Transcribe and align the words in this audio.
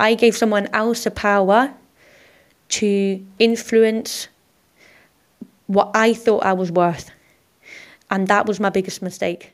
I 0.00 0.14
gave 0.14 0.34
someone 0.34 0.66
else 0.72 1.04
the 1.04 1.10
power 1.10 1.74
to 2.70 3.22
influence 3.38 4.28
what 5.66 5.90
I 5.94 6.14
thought 6.14 6.42
I 6.42 6.54
was 6.54 6.72
worth. 6.72 7.10
And 8.10 8.26
that 8.28 8.46
was 8.46 8.58
my 8.58 8.70
biggest 8.70 9.02
mistake. 9.02 9.52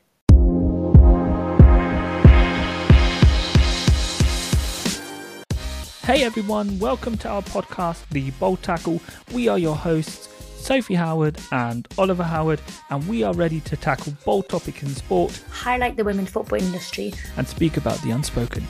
Hey 6.03 6.23
everyone, 6.23 6.79
welcome 6.79 7.17
to 7.17 7.27
our 7.27 7.41
podcast, 7.41 8.07
The 8.11 8.31
Bold 8.39 8.63
Tackle. 8.63 9.01
We 9.33 9.49
are 9.49 9.59
your 9.59 9.75
hosts, 9.75 10.29
Sophie 10.63 10.95
Howard 10.95 11.37
and 11.51 11.85
Oliver 11.97 12.23
Howard, 12.23 12.61
and 12.89 13.05
we 13.09 13.23
are 13.23 13.33
ready 13.33 13.59
to 13.61 13.75
tackle 13.75 14.13
bold 14.23 14.47
topics 14.47 14.81
in 14.83 14.89
sport, 14.95 15.43
Highlight 15.51 15.97
the 15.97 16.05
women's 16.05 16.29
football 16.29 16.59
industry. 16.61 17.13
and 17.35 17.45
speak 17.45 17.75
about 17.75 18.01
the 18.03 18.11
unspoken. 18.11 18.65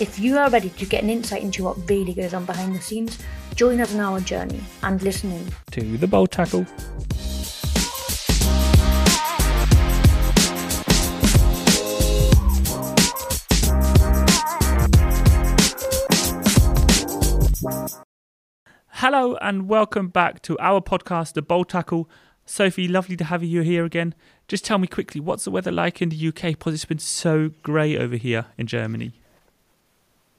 If 0.00 0.18
you 0.18 0.38
are 0.38 0.48
ready 0.48 0.70
to 0.70 0.86
get 0.86 1.02
an 1.02 1.10
insight 1.10 1.42
into 1.42 1.62
what 1.62 1.76
really 1.86 2.14
goes 2.14 2.32
on 2.32 2.46
behind 2.46 2.74
the 2.74 2.80
scenes, 2.80 3.18
join 3.54 3.82
us 3.82 3.92
on 3.94 4.00
our 4.00 4.18
journey 4.20 4.62
and 4.82 5.02
listen 5.02 5.30
in. 5.30 5.46
To 5.72 5.98
the 5.98 6.06
Bold 6.06 6.30
Tackle. 6.30 6.64
Hello 18.88 19.36
and 19.42 19.68
welcome 19.68 20.08
back 20.08 20.40
to 20.44 20.58
our 20.60 20.80
podcast, 20.80 21.34
The 21.34 21.42
Bold 21.42 21.68
Tackle. 21.68 22.08
Sophie, 22.46 22.88
lovely 22.88 23.18
to 23.18 23.24
have 23.24 23.44
you 23.44 23.60
here 23.60 23.84
again. 23.84 24.14
Just 24.48 24.64
tell 24.64 24.78
me 24.78 24.86
quickly, 24.86 25.20
what's 25.20 25.44
the 25.44 25.50
weather 25.50 25.70
like 25.70 26.00
in 26.00 26.08
the 26.08 26.28
UK? 26.28 26.58
Because 26.58 26.72
it's 26.72 26.86
been 26.86 26.98
so 26.98 27.50
grey 27.62 27.98
over 27.98 28.16
here 28.16 28.46
in 28.56 28.66
Germany. 28.66 29.19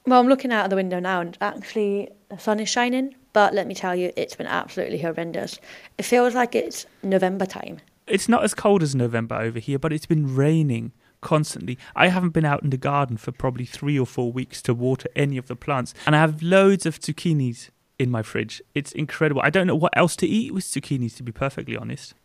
Well, 0.06 0.20
I'm 0.20 0.28
looking 0.28 0.52
out 0.52 0.66
of 0.66 0.70
the 0.70 0.76
window 0.76 1.00
now 1.00 1.22
and 1.22 1.38
actually 1.42 2.10
the 2.30 2.40
sun 2.40 2.60
is 2.60 2.70
shining, 2.70 3.16
but 3.34 3.54
let 3.54 3.68
me 3.68 3.76
tell 3.76 3.96
you, 3.96 4.12
it's 4.16 4.36
been 4.36 4.48
absolutely 4.48 5.00
horrendous. 5.00 5.60
It 5.98 6.04
feels 6.04 6.34
like 6.34 6.56
it's 6.56 6.86
November 7.04 7.46
time. 7.46 7.80
It's 8.08 8.28
not 8.28 8.44
as 8.44 8.54
cold 8.54 8.82
as 8.82 8.96
November 8.96 9.36
over 9.36 9.60
here, 9.60 9.78
but 9.78 9.94
it's 9.94 10.08
been 10.08 10.36
raining 10.36 10.92
constantly. 11.22 11.78
I 11.96 12.08
haven't 12.08 12.32
been 12.32 12.46
out 12.46 12.64
in 12.64 12.72
the 12.72 12.78
garden 12.78 13.18
for 13.18 13.32
probably 13.32 13.66
three 13.66 13.98
or 13.98 14.08
four 14.08 14.32
weeks 14.32 14.62
to 14.64 14.74
water 14.74 15.08
any 15.16 15.38
of 15.38 15.48
the 15.48 15.56
plants, 15.56 15.94
and 16.06 16.16
I 16.16 16.20
have 16.20 16.42
loads 16.42 16.88
of 16.88 17.00
zucchinis 17.00 17.70
in 18.00 18.10
my 18.10 18.24
fridge. 18.24 18.62
It's 18.74 18.92
incredible. 18.92 19.42
I 19.44 19.52
don't 19.52 19.68
know 19.68 19.76
what 19.76 19.96
else 19.96 20.16
to 20.18 20.28
eat 20.28 20.52
with 20.52 20.64
zucchinis, 20.64 21.16
to 21.18 21.24
be 21.24 21.32
perfectly 21.32 21.78
honest. 21.78 22.16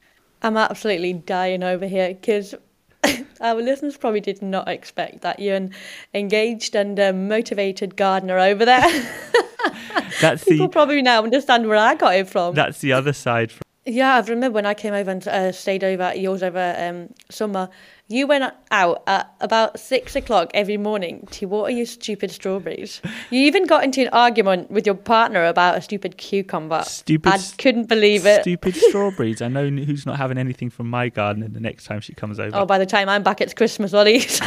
I'm 0.42 0.56
absolutely 0.56 1.12
dying 1.12 1.62
over 1.62 1.86
here 1.86 2.08
because 2.08 2.54
our 3.40 3.60
listeners 3.60 3.96
probably 3.96 4.20
did 4.20 4.42
not 4.42 4.68
expect 4.68 5.22
that 5.22 5.38
you're 5.38 5.56
an 5.56 5.72
engaged 6.14 6.74
and 6.74 6.98
um, 6.98 7.28
motivated 7.28 7.96
gardener 7.96 8.38
over 8.38 8.64
there. 8.64 8.88
That's 10.20 10.44
People 10.44 10.68
the 10.68 10.72
probably 10.72 11.02
now 11.02 11.22
understand 11.24 11.68
where 11.68 11.76
I 11.76 11.94
got 11.94 12.14
it 12.14 12.28
from. 12.28 12.54
that's 12.54 12.80
the 12.80 12.92
other 12.92 13.12
side. 13.12 13.52
Yeah, 13.84 14.16
I 14.16 14.20
remember 14.20 14.54
when 14.54 14.66
I 14.66 14.74
came 14.74 14.94
over 14.94 15.10
and 15.10 15.26
uh, 15.28 15.52
stayed 15.52 15.84
over 15.84 16.02
at 16.04 16.18
yours 16.20 16.42
over 16.42 16.74
um, 16.78 17.12
summer. 17.30 17.68
You 18.08 18.28
went 18.28 18.54
out 18.70 19.02
at 19.08 19.34
about 19.40 19.80
six 19.80 20.14
o'clock 20.14 20.52
every 20.54 20.76
morning 20.76 21.26
to 21.32 21.46
water 21.46 21.72
your 21.72 21.86
stupid 21.86 22.30
strawberries. 22.30 23.02
You 23.30 23.40
even 23.40 23.66
got 23.66 23.82
into 23.82 24.02
an 24.02 24.10
argument 24.12 24.70
with 24.70 24.86
your 24.86 24.94
partner 24.94 25.44
about 25.44 25.76
a 25.76 25.82
stupid 25.82 26.16
cucumber. 26.16 26.84
Stupid 26.86 27.32
I 27.32 27.38
couldn't 27.58 27.88
believe 27.88 28.24
it. 28.24 28.42
Stupid 28.42 28.76
strawberries. 28.88 29.42
I 29.42 29.48
know 29.48 29.68
who's 29.68 30.06
not 30.06 30.18
having 30.18 30.38
anything 30.38 30.70
from 30.70 30.88
my 30.88 31.08
garden 31.08 31.52
the 31.52 31.58
next 31.58 31.86
time 31.86 32.00
she 32.00 32.14
comes 32.14 32.38
over. 32.38 32.56
Oh, 32.56 32.64
by 32.64 32.78
the 32.78 32.86
time 32.86 33.08
I'm 33.08 33.24
back, 33.24 33.40
it's 33.40 33.54
Christmas, 33.54 33.92
Ollie. 33.92 34.20
So 34.36 34.46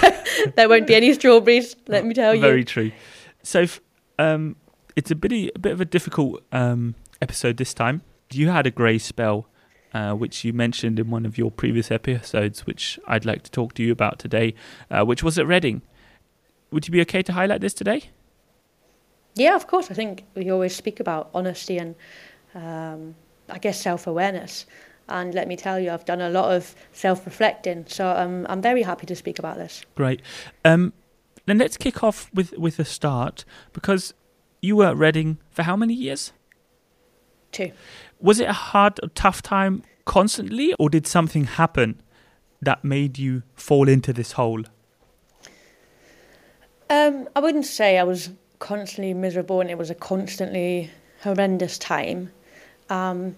there 0.56 0.70
won't 0.70 0.88
be 0.88 0.96
any 0.96 1.14
strawberries. 1.14 1.76
Let 1.88 2.06
me 2.06 2.14
tell 2.14 2.34
you. 2.34 2.40
Very 2.40 2.64
true. 2.64 2.94
So, 3.44 3.66
um, 4.18 4.56
it's 4.96 5.12
a 5.12 5.16
bit 5.16 5.34
of, 5.34 5.52
a 5.56 5.60
bit 5.60 5.72
of 5.74 5.82
a 5.82 5.86
difficult 5.86 6.44
um, 6.54 6.96
episode 7.22 7.58
this 7.58 7.74
time. 7.74 8.04
You 8.32 8.50
had 8.50 8.66
a 8.66 8.72
grey 8.72 9.00
spell, 9.00 9.49
uh, 9.94 10.14
which 10.14 10.44
you 10.44 10.54
mentioned 10.54 11.00
in 11.00 11.10
one 11.10 11.26
of 11.26 11.38
your 11.38 11.52
previous 11.52 11.92
episodes, 11.92 12.66
which 12.66 13.00
I'd 13.08 13.26
like 13.26 13.44
to 13.44 13.52
talk 13.52 13.74
to 13.76 13.84
you 13.84 13.92
about 13.92 14.20
today, 14.20 14.54
uh, 14.92 15.04
which 15.04 15.24
was 15.24 15.38
at 15.40 15.48
Reading. 15.48 15.82
Would 16.72 16.88
you 16.88 16.92
be 16.92 17.02
okay 17.02 17.24
to 17.24 17.34
highlight 17.34 17.62
this 17.62 17.74
today? 17.74 18.10
Yeah, 19.36 19.56
of 19.56 19.68
course. 19.68 19.90
I 19.90 19.94
think 19.94 20.26
we 20.36 20.50
always 20.52 20.76
speak 20.76 21.00
about 21.00 21.30
honesty 21.34 21.78
and, 21.78 21.96
um, 22.54 23.16
I 23.50 23.58
guess, 23.58 23.80
self 23.80 24.06
awareness. 24.06 24.66
And 25.08 25.34
let 25.34 25.48
me 25.48 25.56
tell 25.56 25.80
you, 25.80 25.92
I've 25.92 26.06
done 26.06 26.22
a 26.22 26.30
lot 26.30 26.54
of 26.56 26.76
self 26.92 27.26
reflecting. 27.26 27.86
So 27.88 28.08
um, 28.10 28.46
I'm 28.50 28.62
very 28.62 28.84
happy 28.84 29.08
to 29.08 29.16
speak 29.16 29.40
about 29.40 29.58
this. 29.58 29.84
Great. 29.96 30.22
Um, 30.64 30.94
then 31.46 31.58
let's 31.58 31.78
kick 31.78 32.04
off 32.04 32.30
with 32.34 32.56
with 32.58 32.78
a 32.78 32.86
start 32.86 33.44
because 33.74 34.14
you 34.62 34.76
were 34.76 34.88
at 34.88 34.98
Reading 34.98 35.40
for 35.50 35.64
how 35.64 35.76
many 35.76 35.94
years? 35.96 36.32
Two. 37.52 37.72
Was 38.20 38.40
it 38.40 38.50
a 38.50 38.54
hard, 38.54 39.00
tough 39.16 39.42
time 39.42 39.84
constantly, 40.06 40.74
or 40.80 40.90
did 40.90 41.08
something 41.08 41.46
happen 41.46 42.02
that 42.62 42.84
made 42.84 43.18
you 43.18 43.44
fall 43.56 43.88
into 43.88 44.12
this 44.12 44.34
hole? 44.34 44.64
Um, 46.90 47.30
I 47.36 47.40
wouldn't 47.40 47.66
say 47.66 47.98
I 47.98 48.04
was 48.04 48.32
constantly 48.58 49.14
miserable 49.14 49.62
and 49.62 49.70
it 49.70 49.78
was 49.78 49.90
a 49.90 49.96
constantly 49.96 50.90
horrendous 51.22 51.78
time. 51.78 52.32
Um, 52.90 53.36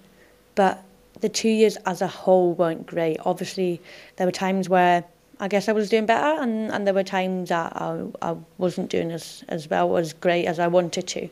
but 0.56 0.84
the 1.20 1.30
two 1.30 1.50
years 1.50 1.76
as 1.86 2.02
a 2.02 2.08
whole 2.08 2.54
weren't 2.54 2.88
great. 2.88 3.18
Obviously, 3.26 3.82
there 4.16 4.26
were 4.26 4.32
times 4.32 4.70
where 4.70 5.04
I 5.40 5.48
guess 5.48 5.68
I 5.68 5.72
was 5.72 5.90
doing 5.90 6.06
better, 6.06 6.42
and, 6.42 6.72
and 6.72 6.86
there 6.86 6.94
were 6.94 7.04
times 7.04 7.50
that 7.50 7.74
I, 7.76 8.06
I 8.22 8.36
wasn't 8.60 8.90
doing 8.90 9.12
as, 9.12 9.44
as 9.50 9.68
well, 9.68 9.98
as 9.98 10.14
great 10.14 10.46
as 10.46 10.60
I 10.60 10.68
wanted 10.68 11.08
to. 11.08 11.30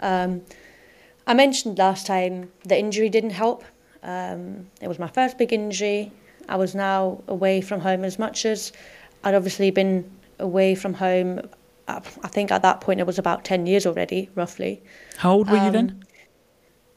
Um, 0.00 0.42
I 1.30 1.34
mentioned 1.34 1.78
last 1.78 2.08
time 2.08 2.50
the 2.64 2.76
injury 2.76 3.08
didn't 3.08 3.30
help. 3.30 3.62
Um, 4.02 4.66
it 4.82 4.88
was 4.88 4.98
my 4.98 5.06
first 5.06 5.38
big 5.38 5.52
injury. 5.52 6.10
I 6.48 6.56
was 6.56 6.74
now 6.74 7.22
away 7.28 7.60
from 7.60 7.78
home 7.78 8.02
as 8.02 8.18
much 8.18 8.44
as 8.44 8.72
I'd 9.22 9.36
obviously 9.36 9.70
been 9.70 10.10
away 10.40 10.74
from 10.74 10.92
home. 10.92 11.40
I 11.86 11.98
I 12.24 12.28
think 12.28 12.50
at 12.50 12.62
that 12.62 12.80
point 12.80 12.98
it 12.98 13.06
was 13.06 13.16
about 13.16 13.44
10 13.44 13.66
years 13.66 13.86
already, 13.86 14.28
roughly. 14.34 14.82
How 15.18 15.34
old 15.34 15.48
were 15.48 15.64
you 15.64 15.70
then? 15.70 16.04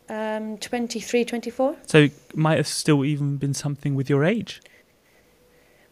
Um, 0.09 0.57
23, 0.57 1.25
24? 1.25 1.75
So 1.85 1.99
it 1.99 2.35
might 2.35 2.57
have 2.57 2.67
still 2.67 3.05
even 3.05 3.37
been 3.37 3.53
something 3.53 3.93
with 3.93 4.09
your 4.09 4.23
age. 4.23 4.63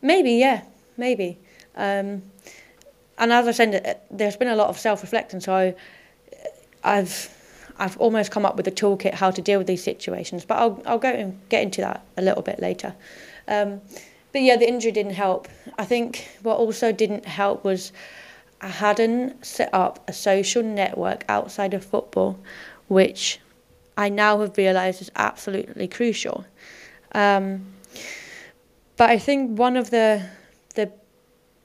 Maybe, 0.02 0.32
yeah, 0.32 0.64
maybe. 0.98 1.38
Um, 1.76 2.24
and 3.20 3.32
as 3.32 3.48
I 3.48 3.52
said, 3.52 3.86
uh, 3.86 3.94
there's 4.10 4.36
been 4.36 4.48
a 4.48 4.56
lot 4.56 4.70
of 4.70 4.80
self-reflecting, 4.80 5.42
so 5.42 5.76
I've 6.84 7.30
I've 7.82 7.98
almost 7.98 8.30
come 8.30 8.46
up 8.46 8.56
with 8.58 8.68
a 8.68 8.72
toolkit 8.72 9.16
how 9.16 9.32
to 9.32 9.42
deal 9.42 9.58
with 9.58 9.66
these 9.66 9.84
situations. 9.84 10.46
But 10.46 10.60
I'll 10.60 10.82
I'll 10.86 11.00
go 11.00 11.10
and 11.10 11.38
get 11.50 11.64
into 11.64 11.82
that 11.82 12.06
a 12.16 12.22
little 12.22 12.44
bit 12.44 12.60
later. 12.60 12.94
Um, 13.48 13.82
but 14.32 14.44
yeah, 14.44 14.56
the 14.56 14.68
injury 14.68 14.92
didn't 14.92 15.16
help. 15.16 15.48
I 15.80 15.86
think 15.86 16.30
what 16.44 16.58
also 16.58 16.92
didn't 16.92 17.26
help 17.26 17.64
was 17.64 17.92
I 18.62 18.68
hadn't 18.68 19.44
set 19.44 19.74
up 19.74 20.08
a 20.08 20.14
social 20.14 20.62
network 20.62 21.26
outside 21.28 21.74
of 21.74 21.84
football, 21.84 22.40
which 22.88 23.40
I 23.98 24.10
now 24.10 24.40
have 24.42 24.56
realised 24.58 25.02
is 25.02 25.12
absolutely 25.16 25.88
crucial. 25.88 26.46
Um, 27.14 27.66
but 28.96 29.10
I 29.10 29.18
think 29.18 29.58
one 29.58 29.76
of 29.76 29.90
the 29.90 30.24
the 30.76 30.92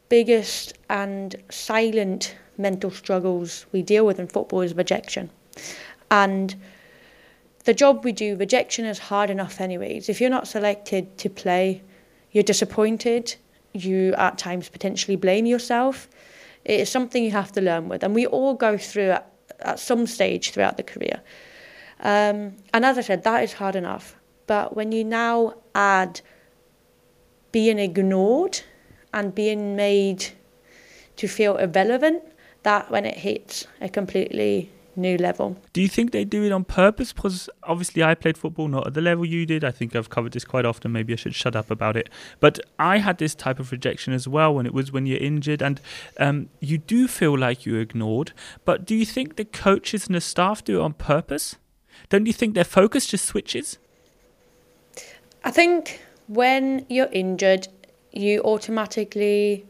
biggest 0.08 0.72
and 0.88 1.36
silent 1.50 2.36
mental 2.56 2.90
struggles 2.90 3.66
we 3.70 3.82
deal 3.82 4.06
with 4.06 4.18
in 4.18 4.28
football 4.28 4.62
is 4.62 4.74
rejection. 4.74 5.28
And 6.10 6.54
the 7.64 7.74
job 7.74 8.04
we 8.04 8.12
do, 8.12 8.36
rejection 8.36 8.84
is 8.84 8.98
hard 8.98 9.30
enough 9.30 9.60
anyways. 9.60 10.08
If 10.08 10.20
you're 10.20 10.30
not 10.30 10.46
selected 10.46 11.18
to 11.18 11.28
play, 11.28 11.82
you're 12.30 12.44
disappointed, 12.44 13.34
you 13.72 14.14
at 14.14 14.38
times 14.38 14.68
potentially 14.68 15.16
blame 15.16 15.46
yourself. 15.46 16.08
It 16.64 16.80
is 16.80 16.90
something 16.90 17.22
you 17.22 17.30
have 17.32 17.52
to 17.52 17.60
learn 17.60 17.88
with. 17.88 18.02
And 18.02 18.14
we 18.14 18.26
all 18.26 18.54
go 18.54 18.76
through 18.78 19.12
it 19.12 19.24
at 19.60 19.78
some 19.80 20.06
stage 20.06 20.50
throughout 20.50 20.76
the 20.76 20.82
career. 20.82 21.20
Um, 22.00 22.56
and 22.74 22.84
as 22.84 22.98
I 22.98 23.00
said, 23.00 23.24
that 23.24 23.42
is 23.42 23.52
hard 23.52 23.76
enough. 23.76 24.16
But 24.46 24.76
when 24.76 24.92
you 24.92 25.04
now 25.04 25.54
add 25.74 26.20
being 27.52 27.78
ignored 27.78 28.60
and 29.12 29.34
being 29.34 29.76
made 29.76 30.26
to 31.16 31.26
feel 31.26 31.56
irrelevant, 31.56 32.22
that 32.62 32.90
when 32.90 33.06
it 33.06 33.16
hits 33.16 33.66
it 33.80 33.92
completely 33.92 34.70
new 34.96 35.16
level. 35.16 35.56
Do 35.72 35.80
you 35.80 35.88
think 35.88 36.12
they 36.12 36.24
do 36.24 36.44
it 36.44 36.52
on 36.52 36.64
purpose? 36.64 37.12
Because 37.12 37.48
obviously 37.62 38.02
I 38.02 38.14
played 38.14 38.38
football 38.38 38.68
not 38.68 38.86
at 38.86 38.94
the 38.94 39.00
level 39.00 39.24
you 39.24 39.46
did. 39.46 39.64
I 39.64 39.70
think 39.70 39.94
I've 39.94 40.10
covered 40.10 40.32
this 40.32 40.44
quite 40.44 40.64
often. 40.64 40.92
Maybe 40.92 41.12
I 41.12 41.16
should 41.16 41.34
shut 41.34 41.56
up 41.56 41.70
about 41.70 41.96
it. 41.96 42.08
But 42.40 42.60
I 42.78 42.98
had 42.98 43.18
this 43.18 43.34
type 43.34 43.58
of 43.58 43.72
rejection 43.72 44.12
as 44.12 44.26
well 44.26 44.54
when 44.54 44.66
it 44.66 44.74
was 44.74 44.92
when 44.92 45.06
you're 45.06 45.18
injured 45.18 45.62
and 45.62 45.80
um, 46.18 46.48
you 46.60 46.78
do 46.78 47.08
feel 47.08 47.36
like 47.36 47.66
you're 47.66 47.80
ignored. 47.80 48.32
But 48.64 48.84
do 48.84 48.94
you 48.94 49.06
think 49.06 49.36
the 49.36 49.44
coaches 49.44 50.06
and 50.06 50.14
the 50.14 50.20
staff 50.20 50.64
do 50.64 50.80
it 50.80 50.82
on 50.82 50.94
purpose? 50.94 51.56
Don't 52.08 52.26
you 52.26 52.32
think 52.32 52.54
their 52.54 52.64
focus 52.64 53.06
just 53.06 53.24
switches? 53.24 53.78
I 55.44 55.50
think 55.50 56.00
when 56.26 56.86
you're 56.88 57.10
injured, 57.12 57.68
you 58.12 58.40
automatically 58.42 59.66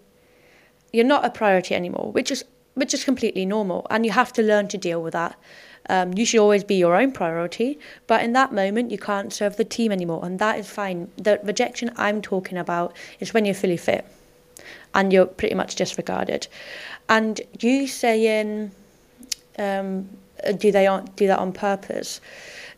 you're 0.93 1.05
not 1.05 1.25
a 1.25 1.31
priority 1.31 1.75
anymore, 1.75 2.11
which 2.13 2.31
is 2.31 2.45
which 2.77 2.93
is 2.93 3.05
completely 3.05 3.47
normal, 3.47 3.87
and 3.91 4.05
you 4.05 4.13
have 4.13 4.33
to 4.35 4.43
learn 4.43 4.69
to 4.69 4.79
deal 4.79 5.03
with 5.03 5.15
that. 5.15 5.35
Um, 5.89 6.13
you 6.15 6.27
should 6.27 6.41
always 6.41 6.63
be 6.63 6.75
your 6.75 6.95
own 6.95 7.11
priority, 7.11 7.79
but 8.07 8.23
in 8.23 8.33
that 8.35 8.53
moment, 8.53 8.91
you 8.91 8.99
can't 8.99 9.33
serve 9.33 9.57
the 9.57 9.65
team 9.65 9.91
anymore, 9.91 10.25
and 10.25 10.39
that 10.39 10.59
is 10.59 10.69
fine. 10.69 11.11
The 11.17 11.41
rejection 11.43 11.91
I'm 11.97 12.21
talking 12.21 12.59
about 12.59 12.95
is 13.19 13.33
when 13.33 13.47
you're 13.47 13.55
fully 13.55 13.79
fit 13.79 14.05
and 14.95 15.13
you're 15.13 15.27
pretty 15.27 15.55
much 15.55 15.75
disregarded. 15.75 16.49
And 17.09 17.41
you 17.61 17.87
saying, 17.87 18.73
um, 19.59 20.09
do 20.59 20.71
they 20.71 21.01
do 21.17 21.27
that 21.29 21.39
on 21.39 21.53
purpose? 21.53 22.21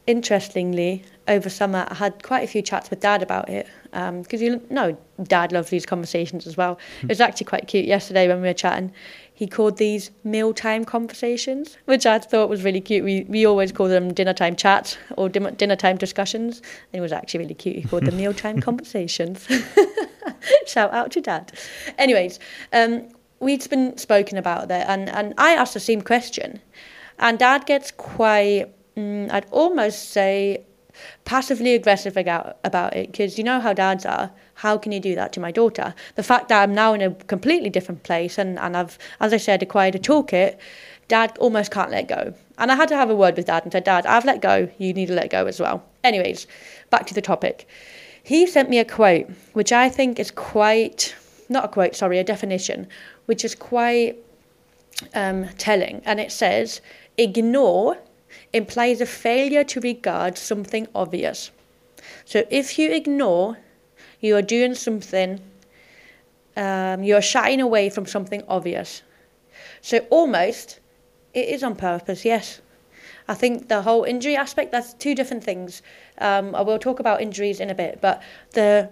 Interestingly, 0.06 1.04
over 1.26 1.50
summer, 1.50 1.86
I 1.88 1.94
had 1.94 2.22
quite 2.22 2.44
a 2.44 2.46
few 2.46 2.62
chats 2.62 2.88
with 2.88 3.00
Dad 3.00 3.22
about 3.22 3.48
it 3.48 3.66
because 3.90 4.40
um, 4.42 4.46
you 4.46 4.62
know, 4.70 4.96
Dad 5.22 5.52
loves 5.52 5.70
these 5.70 5.86
conversations 5.86 6.46
as 6.46 6.56
well. 6.56 6.78
it 7.02 7.08
was 7.08 7.20
actually 7.20 7.46
quite 7.46 7.66
cute 7.66 7.86
yesterday 7.86 8.28
when 8.28 8.40
we 8.40 8.48
were 8.48 8.54
chatting 8.54 8.92
he 9.38 9.46
called 9.46 9.76
these 9.76 10.11
mealtime 10.25 10.85
conversations, 10.85 11.79
which 11.85 12.06
I 12.06 12.19
thought 12.19 12.49
was 12.49 12.64
really 12.64 12.81
cute. 12.81 13.05
We 13.05 13.25
we 13.29 13.46
always 13.46 13.70
call 13.70 13.87
them 13.87 14.12
dinner 14.12 14.35
time 14.35 14.56
chats 14.56 14.99
or 15.17 15.29
dinner 15.29 15.76
time 15.76 15.96
discussions. 15.96 16.58
And 16.58 16.99
it 16.99 17.00
was 17.00 17.12
actually 17.12 17.38
really 17.44 17.55
cute. 17.55 17.76
He 17.76 17.82
called 17.82 18.05
them 18.05 18.17
mealtime 18.25 18.61
conversations. 18.61 19.46
Shout 20.67 20.93
out 20.93 21.12
to 21.12 21.20
Dad. 21.20 21.52
Anyways, 21.99 22.40
um, 22.73 23.11
we'd 23.38 23.70
been 23.70 23.96
spoken 23.96 24.38
about 24.38 24.67
that, 24.69 24.88
and, 24.88 25.08
and 25.08 25.35
I 25.38 25.52
asked 25.52 25.75
the 25.75 25.79
same 25.79 26.02
question. 26.02 26.61
And 27.20 27.38
Dad 27.38 27.64
gets 27.64 27.93
quite, 27.93 28.67
mm, 28.96 29.31
I'd 29.31 29.46
almost 29.52 30.11
say, 30.11 30.67
passively 31.24 31.74
aggressive 31.74 32.16
about, 32.16 32.58
it 32.64 33.12
because 33.12 33.38
you 33.38 33.44
know 33.44 33.60
how 33.60 33.72
dads 33.72 34.06
are. 34.06 34.30
How 34.54 34.76
can 34.76 34.92
you 34.92 35.00
do 35.00 35.14
that 35.14 35.32
to 35.34 35.40
my 35.40 35.52
daughter? 35.52 35.94
The 36.16 36.22
fact 36.22 36.48
that 36.48 36.62
I'm 36.62 36.74
now 36.74 36.92
in 36.92 37.00
a 37.00 37.10
completely 37.10 37.70
different 37.70 38.02
place 38.02 38.38
and, 38.38 38.58
and 38.58 38.76
I've, 38.76 38.98
as 39.20 39.32
I 39.32 39.36
said, 39.36 39.62
acquired 39.62 39.94
a 39.94 39.98
toolkit, 39.98 40.58
dad 41.06 41.36
almost 41.38 41.70
can't 41.70 41.90
let 41.90 42.08
go. 42.08 42.34
And 42.58 42.72
I 42.72 42.74
had 42.74 42.88
to 42.88 42.96
have 42.96 43.08
a 43.08 43.14
word 43.14 43.36
with 43.36 43.46
dad 43.46 43.62
and 43.62 43.72
said, 43.72 43.84
Dad, 43.84 44.04
I've 44.04 44.24
let 44.24 44.42
go, 44.42 44.68
you 44.78 44.92
need 44.92 45.06
to 45.06 45.14
let 45.14 45.30
go 45.30 45.46
as 45.46 45.60
well. 45.60 45.84
Anyways, 46.02 46.46
back 46.90 47.06
to 47.06 47.14
the 47.14 47.22
topic. 47.22 47.68
He 48.22 48.46
sent 48.46 48.68
me 48.68 48.78
a 48.78 48.84
quote, 48.84 49.30
which 49.52 49.72
I 49.72 49.88
think 49.88 50.18
is 50.18 50.30
quite, 50.30 51.14
not 51.48 51.64
a 51.64 51.68
quote, 51.68 51.94
sorry, 51.94 52.18
a 52.18 52.24
definition, 52.24 52.88
which 53.26 53.44
is 53.44 53.54
quite 53.54 54.16
um, 55.14 55.48
telling. 55.56 56.02
And 56.04 56.18
it 56.18 56.32
says, 56.32 56.80
ignore 57.16 57.96
implies 58.52 59.00
a 59.00 59.06
failure 59.06 59.64
to 59.64 59.80
regard 59.80 60.38
something 60.38 60.86
obvious. 60.94 61.50
So 62.24 62.44
if 62.50 62.78
you 62.78 62.90
ignore, 62.92 63.58
you 64.20 64.36
are 64.36 64.42
doing 64.42 64.74
something, 64.74 65.40
um, 66.56 67.02
you're 67.02 67.22
shying 67.22 67.60
away 67.60 67.90
from 67.90 68.06
something 68.06 68.42
obvious. 68.48 69.02
So 69.80 69.98
almost, 70.10 70.80
it 71.34 71.48
is 71.48 71.62
on 71.62 71.76
purpose, 71.76 72.24
yes. 72.24 72.60
I 73.28 73.34
think 73.34 73.68
the 73.68 73.82
whole 73.82 74.04
injury 74.04 74.36
aspect, 74.36 74.72
that's 74.72 74.94
two 74.94 75.14
different 75.14 75.44
things. 75.44 75.82
Um, 76.18 76.54
I 76.54 76.62
will 76.62 76.78
talk 76.78 76.98
about 76.98 77.20
injuries 77.20 77.60
in 77.60 77.70
a 77.70 77.74
bit, 77.74 78.00
but 78.00 78.22
the 78.52 78.90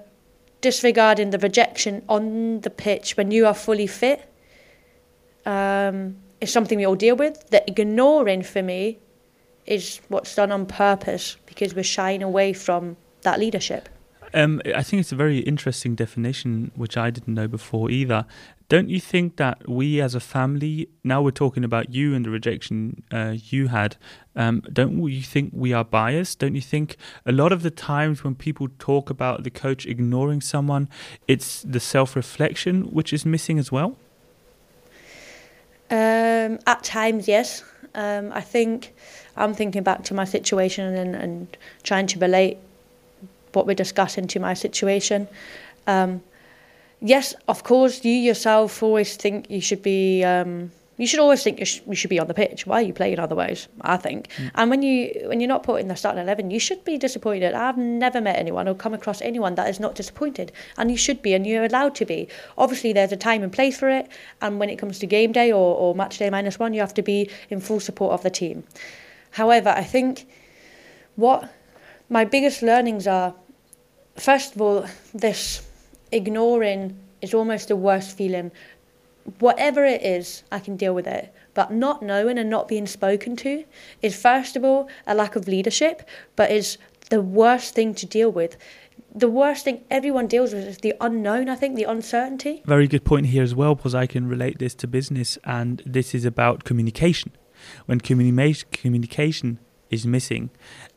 disregarding 0.60 1.30
the 1.30 1.38
rejection 1.38 2.02
on 2.08 2.60
the 2.60 2.70
pitch 2.70 3.16
when 3.16 3.30
you 3.30 3.46
are 3.46 3.54
fully 3.54 3.86
fit 3.86 4.30
um, 5.46 6.16
is 6.40 6.52
something 6.52 6.76
we 6.78 6.86
all 6.86 6.96
deal 6.96 7.16
with. 7.16 7.48
The 7.50 7.68
ignoring 7.68 8.42
for 8.42 8.62
me 8.62 8.98
is 9.66 10.00
what's 10.08 10.34
done 10.34 10.52
on 10.52 10.66
purpose 10.66 11.36
because 11.46 11.74
we're 11.74 11.84
shying 11.84 12.22
away 12.22 12.52
from 12.52 12.96
that 13.22 13.38
leadership. 13.40 13.88
Um, 14.34 14.60
I 14.74 14.82
think 14.82 15.00
it's 15.00 15.12
a 15.12 15.16
very 15.16 15.38
interesting 15.38 15.94
definition, 15.94 16.70
which 16.74 16.96
I 16.96 17.10
didn't 17.10 17.32
know 17.34 17.48
before 17.48 17.90
either. 17.90 18.26
Don't 18.68 18.88
you 18.88 19.00
think 19.00 19.36
that 19.36 19.68
we 19.68 20.00
as 20.00 20.14
a 20.16 20.20
family, 20.20 20.88
now 21.04 21.22
we're 21.22 21.30
talking 21.30 21.62
about 21.62 21.94
you 21.94 22.14
and 22.14 22.24
the 22.24 22.30
rejection 22.30 23.04
uh, 23.12 23.36
you 23.36 23.68
had, 23.68 23.96
um, 24.34 24.60
don't 24.72 25.00
you 25.08 25.22
think 25.22 25.52
we 25.54 25.72
are 25.72 25.84
biased? 25.84 26.40
Don't 26.40 26.56
you 26.56 26.60
think 26.60 26.96
a 27.24 27.30
lot 27.30 27.52
of 27.52 27.62
the 27.62 27.70
times 27.70 28.24
when 28.24 28.34
people 28.34 28.68
talk 28.78 29.08
about 29.08 29.44
the 29.44 29.50
coach 29.50 29.86
ignoring 29.86 30.40
someone, 30.40 30.88
it's 31.28 31.62
the 31.62 31.80
self 31.80 32.16
reflection 32.16 32.82
which 32.92 33.12
is 33.12 33.24
missing 33.24 33.58
as 33.58 33.70
well? 33.70 33.96
Um, 35.88 36.58
at 36.66 36.82
times, 36.82 37.28
yes. 37.28 37.62
Um, 37.94 38.32
I 38.32 38.40
think 38.40 38.94
I'm 39.36 39.54
thinking 39.54 39.82
back 39.82 40.04
to 40.04 40.14
my 40.14 40.24
situation 40.24 40.94
and, 40.94 41.14
and 41.14 41.56
trying 41.82 42.06
to 42.08 42.18
relate 42.18 42.58
what 43.52 43.66
we're 43.66 43.74
discussing 43.74 44.26
to 44.28 44.40
my 44.40 44.54
situation. 44.54 45.28
Um, 45.86 46.22
yes, 47.00 47.34
of 47.48 47.62
course, 47.64 48.04
you 48.04 48.12
yourself 48.12 48.82
always 48.82 49.16
think 49.16 49.50
you 49.50 49.60
should 49.60 49.82
be. 49.82 50.24
Um, 50.24 50.70
you 50.98 51.06
should 51.06 51.20
always 51.20 51.42
think 51.42 51.58
you, 51.58 51.66
sh- 51.66 51.82
you, 51.86 51.94
should 51.94 52.08
be 52.08 52.18
on 52.18 52.26
the 52.26 52.32
pitch. 52.32 52.66
Why 52.66 52.76
are 52.76 52.82
you 52.82 52.94
playing 52.94 53.18
otherwise? 53.18 53.68
I 53.82 53.98
think. 53.98 54.28
Mm. 54.38 54.50
And 54.54 54.70
when 54.70 54.82
you 54.82 55.12
when 55.26 55.40
you're 55.40 55.48
not 55.48 55.62
put 55.62 55.80
in 55.80 55.88
the 55.88 55.96
starting 55.96 56.22
eleven, 56.22 56.50
you 56.50 56.58
should 56.58 56.82
be 56.84 56.96
disappointed. 56.96 57.52
I've 57.54 57.76
never 57.76 58.20
met 58.20 58.36
anyone 58.36 58.66
or 58.66 58.74
come 58.74 58.94
across 58.94 59.20
anyone 59.20 59.56
that 59.56 59.68
is 59.68 59.78
not 59.78 59.94
disappointed, 59.94 60.52
and 60.78 60.90
you 60.90 60.96
should 60.96 61.20
be, 61.20 61.34
and 61.34 61.46
you're 61.46 61.64
allowed 61.64 61.94
to 61.96 62.06
be. 62.06 62.28
Obviously, 62.56 62.92
there's 62.94 63.12
a 63.12 63.16
time 63.16 63.42
and 63.42 63.52
place 63.52 63.78
for 63.78 63.90
it, 63.90 64.08
and 64.40 64.58
when 64.58 64.70
it 64.70 64.76
comes 64.76 64.98
to 65.00 65.06
game 65.06 65.32
day 65.32 65.52
or, 65.52 65.76
or 65.76 65.94
match 65.94 66.18
day 66.18 66.30
minus 66.30 66.58
one, 66.58 66.72
you 66.72 66.80
have 66.80 66.94
to 66.94 67.02
be 67.02 67.30
in 67.50 67.60
full 67.60 67.80
support 67.80 68.12
of 68.12 68.22
the 68.22 68.30
team. 68.30 68.64
However, 69.36 69.68
I 69.68 69.84
think 69.84 70.26
what 71.14 71.52
my 72.08 72.24
biggest 72.24 72.62
learnings 72.62 73.06
are 73.06 73.34
first 74.16 74.54
of 74.54 74.62
all, 74.62 74.86
this 75.12 75.68
ignoring 76.10 76.98
is 77.20 77.34
almost 77.34 77.68
the 77.68 77.76
worst 77.76 78.16
feeling. 78.16 78.50
Whatever 79.38 79.84
it 79.84 80.00
is, 80.00 80.42
I 80.50 80.58
can 80.58 80.78
deal 80.78 80.94
with 80.94 81.06
it. 81.06 81.34
But 81.52 81.70
not 81.70 82.02
knowing 82.02 82.38
and 82.38 82.48
not 82.48 82.66
being 82.66 82.86
spoken 82.86 83.36
to 83.36 83.64
is, 84.00 84.18
first 84.18 84.56
of 84.56 84.64
all, 84.64 84.88
a 85.06 85.14
lack 85.14 85.36
of 85.36 85.46
leadership, 85.46 86.08
but 86.34 86.50
is 86.50 86.78
the 87.10 87.20
worst 87.20 87.74
thing 87.74 87.94
to 87.96 88.06
deal 88.06 88.32
with. 88.32 88.56
The 89.14 89.28
worst 89.28 89.64
thing 89.64 89.84
everyone 89.90 90.28
deals 90.28 90.54
with 90.54 90.66
is 90.66 90.78
the 90.78 90.94
unknown, 90.98 91.50
I 91.50 91.56
think, 91.56 91.76
the 91.76 91.84
uncertainty. 91.84 92.62
Very 92.64 92.88
good 92.88 93.04
point 93.04 93.26
here 93.26 93.42
as 93.42 93.54
well, 93.54 93.74
because 93.74 93.94
I 93.94 94.06
can 94.06 94.28
relate 94.28 94.58
this 94.58 94.74
to 94.76 94.86
business, 94.86 95.36
and 95.44 95.82
this 95.84 96.14
is 96.14 96.24
about 96.24 96.64
communication. 96.64 97.32
When 97.86 98.00
communi- 98.00 98.70
communication 98.70 99.58
is 99.90 100.06
missing, 100.06 100.50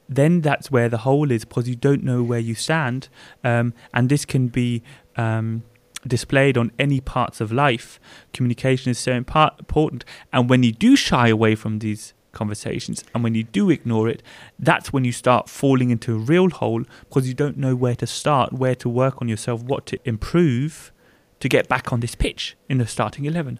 then 0.08 0.42
that's 0.42 0.72
where 0.72 0.90
the 0.90 1.00
hole 1.00 1.32
is 1.32 1.46
because 1.46 1.70
you 1.70 1.76
don't 1.76 2.04
know 2.04 2.24
where 2.24 2.40
you 2.40 2.56
stand. 2.56 3.10
Um, 3.44 3.74
and 3.94 4.10
this 4.10 4.26
can 4.26 4.48
be 4.48 4.82
um, 5.16 5.64
displayed 6.08 6.58
on 6.58 6.72
any 6.80 7.00
parts 7.00 7.40
of 7.40 7.52
life. 7.52 8.00
Communication 8.34 8.90
is 8.90 9.00
so 9.00 9.12
important. 9.14 10.06
And 10.34 10.50
when 10.50 10.64
you 10.64 10.72
do 10.72 10.96
shy 10.96 11.28
away 11.28 11.56
from 11.56 11.80
these 11.80 12.14
conversations 12.32 13.04
and 13.14 13.24
when 13.24 13.36
you 13.36 13.44
do 13.44 13.70
ignore 13.70 14.08
it, 14.08 14.24
that's 14.58 14.94
when 14.94 15.04
you 15.04 15.12
start 15.12 15.50
falling 15.50 15.90
into 15.90 16.16
a 16.16 16.18
real 16.18 16.50
hole 16.50 16.84
because 17.02 17.28
you 17.28 17.34
don't 17.34 17.58
know 17.58 17.76
where 17.76 17.96
to 17.96 18.08
start, 18.08 18.54
where 18.54 18.76
to 18.76 18.90
work 18.90 19.22
on 19.22 19.28
yourself, 19.28 19.64
what 19.64 19.86
to 19.88 20.00
improve 20.06 20.92
to 21.40 21.50
get 21.50 21.68
back 21.68 21.94
on 21.94 22.00
this 22.00 22.16
pitch 22.16 22.56
in 22.68 22.78
the 22.80 22.88
starting 22.88 23.26
11. 23.26 23.60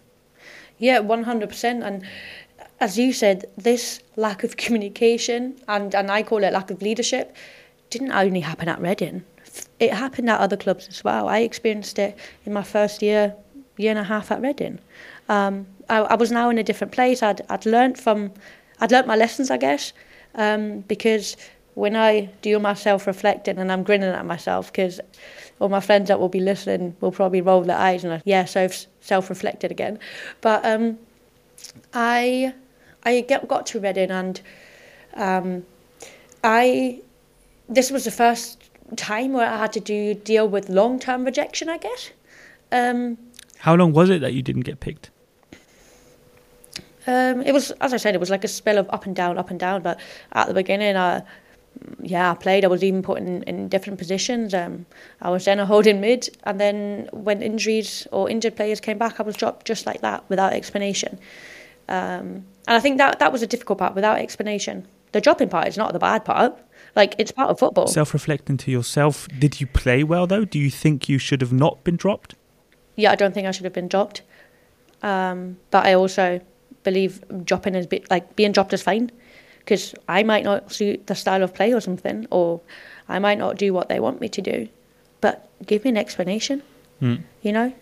Yeah, 0.78 1.00
100%. 1.00 1.86
And 1.86 2.04
as 2.80 2.98
you 2.98 3.12
said, 3.12 3.44
this 3.56 4.00
lack 4.16 4.42
of 4.42 4.56
communication 4.56 5.54
and, 5.68 5.94
and 5.94 6.10
I 6.10 6.22
call 6.22 6.42
it 6.42 6.52
lack 6.52 6.70
of 6.70 6.80
leadership 6.82 7.36
didn't 7.90 8.12
only 8.12 8.40
happen 8.40 8.68
at 8.68 8.80
Reading. 8.80 9.22
It 9.78 9.92
happened 9.92 10.30
at 10.30 10.40
other 10.40 10.56
clubs 10.56 10.88
as 10.88 11.04
well. 11.04 11.28
I 11.28 11.40
experienced 11.40 11.98
it 11.98 12.16
in 12.46 12.52
my 12.52 12.62
first 12.62 13.02
year, 13.02 13.34
year 13.76 13.90
and 13.90 13.98
a 13.98 14.04
half 14.04 14.30
at 14.30 14.40
Reading. 14.40 14.78
Um, 15.28 15.66
I, 15.88 15.98
I 15.98 16.14
was 16.14 16.30
now 16.30 16.50
in 16.50 16.58
a 16.58 16.62
different 16.62 16.92
place. 16.92 17.22
I'd, 17.22 17.42
I'd 17.50 17.66
learned 17.66 17.98
from, 17.98 18.32
I'd 18.80 18.92
learned 18.92 19.08
my 19.08 19.16
lessons, 19.16 19.50
I 19.50 19.56
guess, 19.56 19.92
um, 20.36 20.80
because 20.80 21.36
when 21.74 21.96
I 21.96 22.30
do 22.42 22.58
my 22.58 22.74
self-reflecting 22.74 23.58
and 23.58 23.70
I'm 23.70 23.82
grinning 23.82 24.10
at 24.10 24.24
myself 24.24 24.72
because 24.72 25.00
all 25.60 25.68
my 25.68 25.80
friends 25.80 26.08
that 26.08 26.18
will 26.18 26.28
be 26.28 26.40
listening 26.40 26.96
will 27.00 27.12
probably 27.12 27.40
roll 27.40 27.62
their 27.62 27.76
eyes 27.76 28.04
and 28.04 28.12
like, 28.12 28.22
yeah, 28.24 28.44
so 28.44 28.62
I've 28.62 28.86
self-reflected 29.00 29.70
again. 29.70 29.98
But 30.40 30.64
um, 30.64 30.98
I 31.92 32.54
I 33.04 33.20
get, 33.22 33.46
got 33.48 33.66
to 33.66 33.80
Reading 33.80 34.10
and 34.10 34.40
um, 35.14 35.66
I 36.44 37.00
this 37.68 37.90
was 37.90 38.04
the 38.04 38.10
first 38.10 38.70
time 38.96 39.32
where 39.32 39.48
I 39.48 39.58
had 39.58 39.72
to 39.74 39.80
do 39.80 40.14
deal 40.14 40.48
with 40.48 40.68
long 40.68 40.98
term 40.98 41.24
rejection. 41.24 41.68
I 41.68 41.78
guess. 41.78 42.10
Um, 42.72 43.18
How 43.58 43.74
long 43.74 43.92
was 43.92 44.10
it 44.10 44.20
that 44.20 44.34
you 44.34 44.42
didn't 44.42 44.62
get 44.62 44.80
picked? 44.80 45.10
Um, 47.06 47.42
it 47.42 47.52
was, 47.52 47.70
as 47.80 47.92
I 47.92 47.96
said, 47.96 48.14
it 48.14 48.20
was 48.20 48.30
like 48.30 48.44
a 48.44 48.48
spell 48.48 48.78
of 48.78 48.88
up 48.90 49.06
and 49.06 49.16
down, 49.16 49.38
up 49.38 49.50
and 49.50 49.58
down. 49.58 49.82
But 49.82 49.98
at 50.32 50.46
the 50.48 50.54
beginning, 50.54 50.96
I, 50.96 51.22
yeah, 52.00 52.30
I 52.30 52.34
played. 52.34 52.64
I 52.64 52.68
was 52.68 52.84
even 52.84 53.02
put 53.02 53.18
in, 53.18 53.42
in 53.44 53.68
different 53.68 53.98
positions. 53.98 54.54
Um, 54.54 54.86
I 55.20 55.30
was 55.30 55.44
then 55.44 55.58
a 55.58 55.66
holding 55.66 56.00
mid, 56.00 56.28
and 56.44 56.60
then 56.60 57.08
when 57.12 57.42
injuries 57.42 58.06
or 58.12 58.28
injured 58.30 58.54
players 58.54 58.80
came 58.80 58.98
back, 58.98 59.18
I 59.18 59.22
was 59.22 59.36
dropped 59.36 59.66
just 59.66 59.86
like 59.86 60.02
that 60.02 60.22
without 60.28 60.52
explanation. 60.52 61.18
Um, 61.88 62.44
and 62.66 62.76
I 62.76 62.80
think 62.80 62.98
that 62.98 63.18
that 63.18 63.32
was 63.32 63.42
a 63.42 63.46
difficult 63.46 63.78
part 63.78 63.94
without 63.94 64.18
explanation. 64.18 64.86
The 65.12 65.20
dropping 65.20 65.48
part 65.48 65.66
is 65.68 65.76
not 65.76 65.92
the 65.92 65.98
bad 65.98 66.24
part. 66.24 66.58
Like 66.96 67.14
it's 67.18 67.32
part 67.32 67.50
of 67.50 67.58
football. 67.58 67.86
Self-reflecting 67.86 68.56
to 68.58 68.70
yourself, 68.70 69.28
did 69.38 69.60
you 69.60 69.66
play 69.66 70.04
well 70.04 70.26
though? 70.26 70.44
Do 70.44 70.58
you 70.58 70.70
think 70.70 71.08
you 71.08 71.18
should 71.18 71.40
have 71.40 71.52
not 71.52 71.82
been 71.84 71.96
dropped? 71.96 72.34
Yeah, 72.96 73.12
I 73.12 73.16
don't 73.16 73.32
think 73.32 73.46
I 73.46 73.50
should 73.50 73.64
have 73.64 73.72
been 73.72 73.88
dropped. 73.88 74.22
Um, 75.02 75.56
but 75.70 75.86
I 75.86 75.94
also 75.94 76.40
believe 76.82 77.24
dropping 77.44 77.74
is 77.74 77.86
like 78.10 78.36
being 78.36 78.52
dropped 78.52 78.72
is 78.72 78.82
fine 78.82 79.10
because 79.58 79.94
I 80.08 80.22
might 80.22 80.44
not 80.44 80.72
suit 80.72 81.06
the 81.06 81.14
style 81.14 81.42
of 81.42 81.54
play 81.54 81.72
or 81.72 81.80
something, 81.80 82.26
or 82.30 82.60
I 83.08 83.18
might 83.18 83.38
not 83.38 83.56
do 83.56 83.72
what 83.72 83.88
they 83.88 84.00
want 84.00 84.20
me 84.20 84.28
to 84.28 84.42
do. 84.42 84.68
But 85.20 85.48
give 85.66 85.84
me 85.84 85.90
an 85.90 85.96
explanation. 85.96 86.62
Mm. 87.00 87.22
You 87.42 87.52
know. 87.52 87.72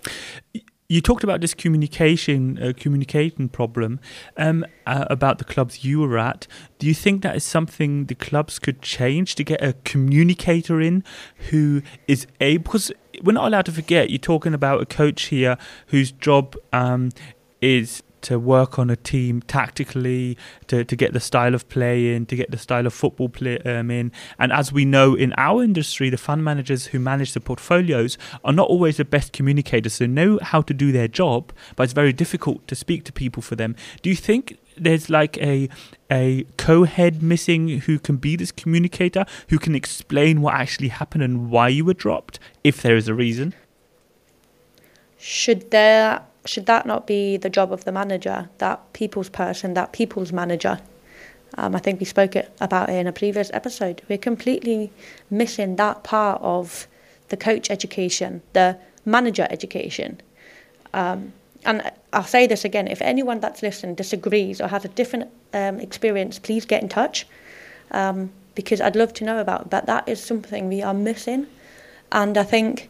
You 0.91 1.03
talked 1.03 1.23
about 1.23 1.43
this 1.43 1.53
communication 1.53 2.59
uh, 2.63 2.73
communication 2.75 3.51
problem 3.51 4.01
um, 4.39 4.65
uh, 4.87 5.05
about 5.11 5.37
the 5.37 5.45
clubs 5.45 5.85
you 5.85 6.01
were 6.01 6.17
at. 6.17 6.47
Do 6.79 6.87
you 6.87 6.95
think 6.95 7.23
that 7.23 7.37
is 7.37 7.45
something 7.45 8.07
the 8.07 8.15
clubs 8.15 8.59
could 8.59 8.81
change 8.81 9.35
to 9.35 9.45
get 9.45 9.63
a 9.63 9.75
communicator 9.85 10.81
in 10.81 11.05
who 11.51 11.83
is 12.07 12.27
able? 12.41 12.63
Because 12.63 12.91
we're 13.23 13.35
not 13.35 13.49
allowed 13.49 13.67
to 13.67 13.73
forget. 13.73 14.09
You're 14.09 14.19
talking 14.19 14.55
about 14.55 14.81
a 14.81 14.87
coach 14.87 15.25
here 15.25 15.59
whose 15.89 16.11
job 16.11 16.57
um, 16.73 17.11
is 17.61 18.03
to 18.23 18.39
work 18.39 18.79
on 18.79 18.91
a 18.91 18.97
team 18.97 19.43
tactically, 19.43 20.37
to, 20.67 20.85
to 20.85 20.97
get 20.97 21.13
the 21.13 21.21
style 21.21 21.55
of 21.55 21.69
play 21.69 22.15
in, 22.15 22.27
to 22.27 22.37
get 22.37 22.51
the 22.51 22.59
style 22.59 22.87
of 22.87 22.95
football 22.95 23.29
play 23.29 23.59
um, 23.61 23.91
in. 23.91 24.13
And 24.39 24.53
as 24.53 24.73
we 24.73 24.85
know 24.85 25.15
in 25.15 25.33
our 25.37 25.63
industry, 25.63 26.11
the 26.11 26.19
fund 26.19 26.45
managers 26.45 26.87
who 26.87 26.99
manage 26.99 27.33
the 27.33 27.41
portfolios 27.41 28.19
are 28.45 28.53
not 28.53 28.69
always 28.69 28.97
the 28.97 29.05
best 29.05 29.33
communicators. 29.33 29.99
They 29.99 30.07
know 30.07 30.39
how 30.43 30.63
to 30.63 30.75
do 30.75 30.93
their 30.93 31.09
job, 31.09 31.53
but 31.77 31.85
it's 31.85 31.93
very 31.93 32.13
difficult 32.13 32.67
to 32.69 32.75
speak 32.75 33.05
to 33.05 33.13
people 33.13 33.43
for 33.43 33.57
them. 33.57 33.77
Do 34.03 34.11
you 34.11 34.17
think 34.17 34.59
there's 34.77 35.11
like 35.11 35.37
a 35.39 35.69
a 36.11 36.47
co-head 36.57 37.23
missing 37.23 37.81
who 37.81 37.99
can 37.99 38.17
be 38.17 38.37
this 38.37 38.53
communicator, 38.53 39.27
who 39.49 39.59
can 39.59 39.75
explain 39.75 40.41
what 40.41 40.55
actually 40.55 40.89
happened 40.89 41.23
and 41.23 41.51
why 41.51 41.69
you 41.69 41.85
were 41.85 41.95
dropped, 41.95 42.39
if 42.65 42.81
there 42.81 42.97
is 42.97 43.09
a 43.09 43.15
reason? 43.15 43.55
Should 45.19 45.71
there 45.71 46.23
should 46.49 46.67
that 46.67 46.87
not 46.87 47.07
be 47.07 47.37
the 47.37 47.51
job 47.51 47.73
of 47.73 47.85
the 47.85 47.93
manager, 47.93 48.49
that 48.59 48.93
people's 48.93 49.29
person, 49.29 49.75
that 49.75 49.93
people's 49.93 50.33
manager? 50.33 50.81
Um, 51.57 51.75
I 51.75 51.79
think 51.79 52.01
we 52.01 52.07
spoke 52.07 52.35
about 52.61 52.89
it 52.89 52.95
in 52.95 53.07
a 53.07 53.13
previous 53.13 53.51
episode. 53.53 54.03
We're 54.09 54.19
completely 54.19 54.93
missing 55.31 55.77
that 55.77 56.05
part 56.05 56.41
of 56.43 56.87
the 57.29 57.37
coach 57.37 57.71
education, 57.71 58.43
the 58.53 58.79
manager 59.05 59.47
education. 59.51 60.21
Um, 60.95 61.33
and 61.65 61.91
I'll 62.13 62.25
say 62.25 62.47
this 62.47 62.65
again 62.65 62.89
if 62.89 63.03
anyone 63.03 63.41
that's 63.41 63.63
listening 63.63 63.95
disagrees 63.95 64.61
or 64.61 64.69
has 64.69 64.85
a 64.85 64.89
different 64.89 65.31
um, 65.53 65.81
experience, 65.81 66.39
please 66.39 66.65
get 66.65 66.83
in 66.83 66.89
touch 66.89 67.27
um, 67.91 68.31
because 68.55 68.81
I'd 68.81 68.97
love 68.97 69.13
to 69.15 69.25
know 69.25 69.39
about. 69.39 69.69
But 69.69 69.87
that 69.87 70.09
is 70.09 70.23
something 70.23 70.69
we 70.69 70.83
are 70.83 70.95
missing. 70.95 71.47
And 72.13 72.39
I 72.39 72.45
think 72.45 72.89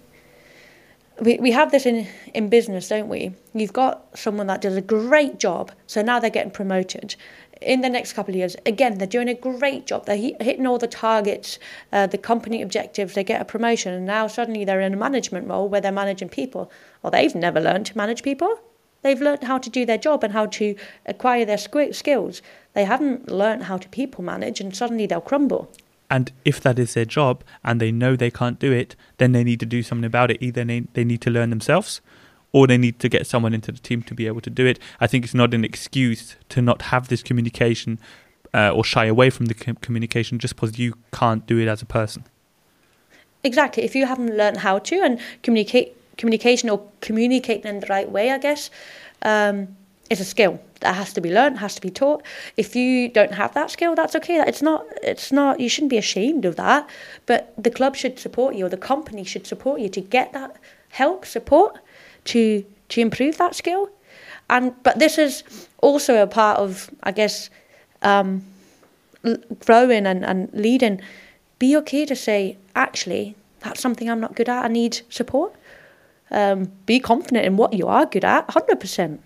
we, 1.21 1.39
we 1.39 1.51
have 1.51 1.71
this 1.71 1.87
in, 1.87 2.07
in 2.35 2.49
business, 2.49 2.89
don't 2.89 3.09
we? 3.09 3.33
You've 3.55 3.73
got 3.73 4.07
someone 4.19 4.47
that 4.47 4.61
does 4.61 4.77
a 4.77 4.81
great 4.81 5.39
job, 5.39 5.73
so 5.87 6.03
now 6.03 6.21
they're 6.21 6.31
getting 6.31 6.53
promoted. 6.53 7.17
In 7.61 7.81
the 7.81 7.89
next 7.89 8.13
couple 8.13 8.33
of 8.33 8.37
years, 8.37 8.55
again, 8.67 8.99
they're 8.99 9.07
doing 9.07 9.29
a 9.29 9.35
great 9.35 9.87
job. 9.87 10.07
They're 10.07 10.17
hitting 10.17 10.67
all 10.67 10.79
the 10.79 10.87
targets, 10.87 11.59
uh, 11.93 12.07
the 12.07 12.19
company 12.19 12.63
objectives, 12.63 13.15
they 13.15 13.25
get 13.25 13.41
a 13.41 13.45
promotion, 13.45 13.93
and 13.93 14.07
now 14.07 14.29
suddenly 14.29 14.65
they're 14.65 14.81
in 14.81 14.95
a 14.95 14.97
management 14.97 15.49
role 15.49 15.69
where 15.69 15.81
they're 15.81 15.91
managing 15.91 16.29
people. 16.29 16.71
Well, 17.03 17.11
they've 17.11 17.35
never 17.35 17.61
learned 17.61 17.87
to 17.87 17.97
manage 17.97 18.23
people. 18.23 18.61
They've 19.03 19.21
learned 19.21 19.45
how 19.45 19.59
to 19.59 19.71
do 19.71 19.87
their 19.87 19.99
job 19.99 20.25
and 20.25 20.33
how 20.33 20.47
to 20.47 20.75
acquire 21.07 21.45
their 21.45 21.59
skills. 21.59 22.43
They 22.75 22.85
haven't 22.85 23.31
learned 23.31 23.65
how 23.65 23.79
to 23.79 23.89
people 23.89 24.23
manage, 24.23 24.61
and 24.61 24.77
suddenly 24.77 25.07
they'll 25.07 25.21
crumble. 25.21 25.73
And 26.11 26.33
if 26.45 26.61
that 26.63 26.79
is 26.79 26.95
their 26.95 27.05
job 27.05 27.45
and 27.63 27.81
they 27.81 27.93
know 27.93 28.17
they 28.17 28.31
can't 28.31 28.59
do 28.59 28.73
it, 28.73 28.97
then 29.19 29.33
they 29.33 29.45
need 29.45 29.61
to 29.61 29.67
do 29.67 29.83
something 29.83 30.07
about 30.07 30.31
it. 30.31 30.43
Either 30.43 30.65
they, 30.65 30.81
they 30.95 31.05
need 31.05 31.21
to 31.23 31.31
learn 31.31 31.51
themselves 31.51 32.01
or 32.53 32.67
they 32.67 32.79
need 32.79 32.99
to 33.01 33.09
get 33.09 33.27
someone 33.27 33.53
into 33.53 33.73
the 33.73 33.79
team 33.79 34.03
to 34.03 34.15
be 34.15 34.27
able 34.27 34.41
to 34.41 34.51
do 34.51 34.67
it. 34.67 34.79
I 35.01 35.07
think 35.07 35.25
it's 35.25 35.35
not 35.35 35.53
an 35.53 35.65
excuse 35.65 36.37
to 36.49 36.63
not 36.63 36.83
have 36.83 37.09
this 37.09 37.23
communication 37.23 37.99
uh, 38.55 38.71
or 38.71 38.85
shy 38.85 39.05
away 39.05 39.31
from 39.31 39.47
the 39.47 39.55
com- 39.55 39.77
communication 39.77 40.39
just 40.39 40.57
because 40.57 40.79
you 40.79 40.95
can't 41.13 41.47
do 41.47 41.59
it 41.59 41.69
as 41.69 41.83
a 41.83 41.87
person. 41.87 42.25
Exactly. 43.45 43.85
If 43.85 43.95
you 43.95 44.07
haven't 44.07 44.37
learned 44.37 44.59
how 44.59 44.79
to 44.79 45.01
and 45.01 45.21
communicate 45.43 45.95
communication 46.17 46.69
or 46.71 46.83
communicating 47.01 47.67
in 47.67 47.81
the 47.81 47.87
right 47.89 48.11
way, 48.11 48.31
I 48.31 48.39
guess, 48.39 48.71
um, 49.23 49.77
is 50.11 50.21
a 50.21 50.25
skill 50.25 50.61
that 50.81 50.95
has 50.95 51.13
to 51.13 51.21
be 51.21 51.31
learned, 51.31 51.59
has 51.59 51.75
to 51.75 51.81
be 51.81 51.91
taught. 51.91 52.23
If 52.57 52.75
you 52.75 53.09
don't 53.09 53.35
have 53.35 53.55
that 53.55 53.71
skill, 53.71 53.95
that's 53.95 54.17
okay. 54.17 54.43
It's 54.47 54.63
not. 54.63 54.87
It's 55.03 55.33
not. 55.33 55.61
You 55.61 55.69
shouldn't 55.69 55.91
be 55.91 55.99
ashamed 55.99 56.45
of 56.45 56.57
that. 56.57 56.89
But 57.27 57.53
the 57.63 57.71
club 57.71 57.97
should 57.97 58.19
support 58.19 58.55
you, 58.55 58.67
or 58.67 58.69
the 58.69 58.77
company 58.77 59.25
should 59.25 59.47
support 59.47 59.81
you 59.81 59.89
to 59.91 60.01
get 60.01 60.33
that 60.33 60.57
help, 60.91 61.27
support 61.27 61.79
to 62.25 62.65
to 62.89 63.01
improve 63.01 63.39
that 63.39 63.55
skill. 63.55 63.91
And 64.49 64.75
but 64.83 64.99
this 64.99 65.19
is 65.19 65.45
also 65.83 66.23
a 66.23 66.27
part 66.27 66.59
of, 66.59 66.91
I 67.03 67.13
guess, 67.13 67.51
um, 68.03 68.45
growing 69.67 70.07
and, 70.07 70.25
and 70.25 70.49
leading. 70.53 71.01
Be 71.59 71.77
okay 71.79 72.07
to 72.07 72.15
say, 72.15 72.57
actually, 72.75 73.35
that's 73.61 73.81
something 73.81 74.09
I'm 74.09 74.21
not 74.21 74.37
good 74.37 74.49
at. 74.49 74.65
I 74.65 74.69
need 74.69 75.01
support. 75.11 75.55
Um, 76.31 76.71
be 76.87 77.01
confident 77.01 77.45
in 77.45 77.57
what 77.57 77.73
you 77.73 77.89
are 77.89 78.07
good 78.07 78.25
at, 78.25 78.51
hundred 78.51 78.81
percent 78.81 79.23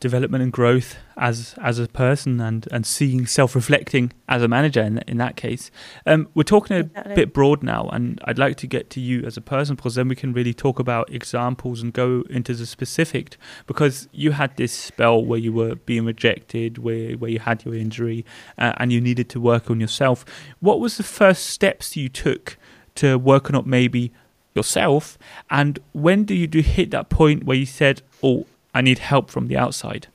development 0.00 0.42
and 0.42 0.50
growth 0.50 0.96
as 1.18 1.54
as 1.60 1.78
a 1.78 1.86
person 1.86 2.40
and 2.40 2.66
and 2.72 2.86
seeing 2.86 3.26
self 3.26 3.54
reflecting 3.54 4.12
as 4.28 4.42
a 4.42 4.48
manager 4.48 4.82
in 4.82 4.98
in 5.06 5.18
that 5.18 5.36
case. 5.36 5.70
Um, 6.06 6.28
we're 6.34 6.42
talking 6.42 6.76
a 6.76 6.80
exactly. 6.80 7.14
bit 7.14 7.32
broad 7.34 7.62
now, 7.62 7.88
and 7.92 8.18
I'd 8.24 8.38
like 8.38 8.56
to 8.56 8.66
get 8.66 8.88
to 8.90 9.00
you 9.00 9.22
as 9.24 9.36
a 9.36 9.40
person 9.40 9.76
because 9.76 9.94
then 9.94 10.08
we 10.08 10.16
can 10.16 10.32
really 10.32 10.54
talk 10.54 10.78
about 10.78 11.12
examples 11.12 11.82
and 11.82 11.92
go 11.92 12.24
into 12.30 12.54
the 12.54 12.66
specific. 12.66 13.36
Because 13.66 14.08
you 14.12 14.32
had 14.32 14.56
this 14.56 14.72
spell 14.72 15.24
where 15.24 15.38
you 15.38 15.52
were 15.52 15.74
being 15.74 16.06
rejected, 16.06 16.78
where 16.78 17.12
where 17.12 17.30
you 17.30 17.38
had 17.38 17.64
your 17.64 17.74
injury, 17.74 18.24
uh, 18.58 18.72
and 18.78 18.92
you 18.92 19.00
needed 19.00 19.28
to 19.30 19.40
work 19.40 19.70
on 19.70 19.80
yourself. 19.80 20.24
What 20.60 20.80
was 20.80 20.96
the 20.96 21.02
first 21.02 21.46
steps 21.46 21.96
you 21.96 22.08
took 22.08 22.56
to 22.96 23.18
work 23.18 23.50
on 23.50 23.56
up 23.56 23.66
maybe 23.66 24.12
yourself 24.52 25.16
and 25.48 25.78
when 25.92 26.24
do 26.24 26.34
you 26.34 26.48
do 26.48 26.60
hit 26.60 26.90
that 26.90 27.08
point 27.08 27.44
where 27.44 27.56
you 27.56 27.64
said 27.64 28.02
oh 28.20 28.44
I 28.74 28.80
need 28.80 28.98
help 28.98 29.30
from 29.30 29.48
the 29.48 29.56
outside? 29.56 30.06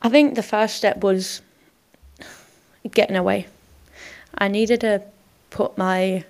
I 0.00 0.08
think 0.08 0.34
the 0.34 0.42
first 0.42 0.76
step 0.76 1.02
was 1.02 1.42
getting 2.90 3.16
away. 3.16 3.46
I 4.36 4.48
needed 4.48 4.80
to 4.80 5.02
put 5.50 5.76
my 5.76 6.24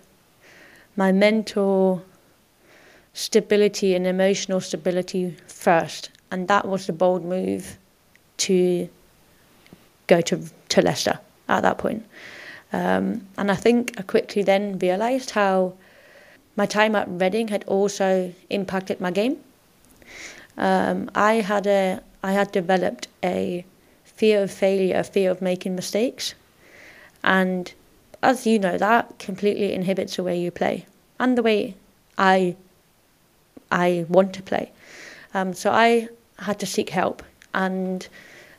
my 0.96 1.12
mental 1.12 2.02
stability 3.12 3.94
and 3.94 4.06
emotional 4.06 4.60
stability 4.60 5.36
first, 5.46 6.10
and 6.30 6.48
that 6.48 6.66
was 6.66 6.86
the 6.86 6.92
bold 6.92 7.24
move 7.24 7.76
to 8.38 8.88
go 10.06 10.20
to 10.22 10.42
to 10.70 10.82
Leicester 10.82 11.18
at 11.48 11.60
that 11.60 11.78
point. 11.78 12.06
Um, 12.72 13.26
and 13.36 13.50
I 13.50 13.54
think 13.54 13.94
I 13.98 14.02
quickly 14.02 14.42
then 14.42 14.78
realised 14.78 15.30
how 15.30 15.74
my 16.56 16.66
time 16.66 16.94
at 16.96 17.06
Reading 17.08 17.48
had 17.48 17.64
also 17.64 18.32
impacted 18.50 19.00
my 19.00 19.10
game 19.10 19.38
um, 20.58 21.10
I 21.14 21.34
had 21.34 21.66
a 21.66 22.00
I 22.22 22.32
had 22.32 22.52
developed 22.52 23.08
a 23.22 23.64
fear 24.04 24.42
of 24.42 24.50
failure, 24.50 24.98
a 24.98 25.04
fear 25.04 25.30
of 25.30 25.40
making 25.40 25.74
mistakes, 25.74 26.34
and 27.22 27.72
as 28.22 28.46
you 28.46 28.58
know, 28.58 28.76
that 28.76 29.18
completely 29.18 29.72
inhibits 29.72 30.16
the 30.16 30.24
way 30.24 30.38
you 30.38 30.50
play 30.50 30.86
and 31.20 31.38
the 31.38 31.42
way 31.42 31.74
I 32.18 32.56
I 33.70 34.04
want 34.08 34.34
to 34.34 34.42
play. 34.42 34.72
Um, 35.34 35.54
so 35.54 35.70
I 35.70 36.08
had 36.38 36.58
to 36.60 36.66
seek 36.66 36.90
help, 36.90 37.22
and 37.54 38.06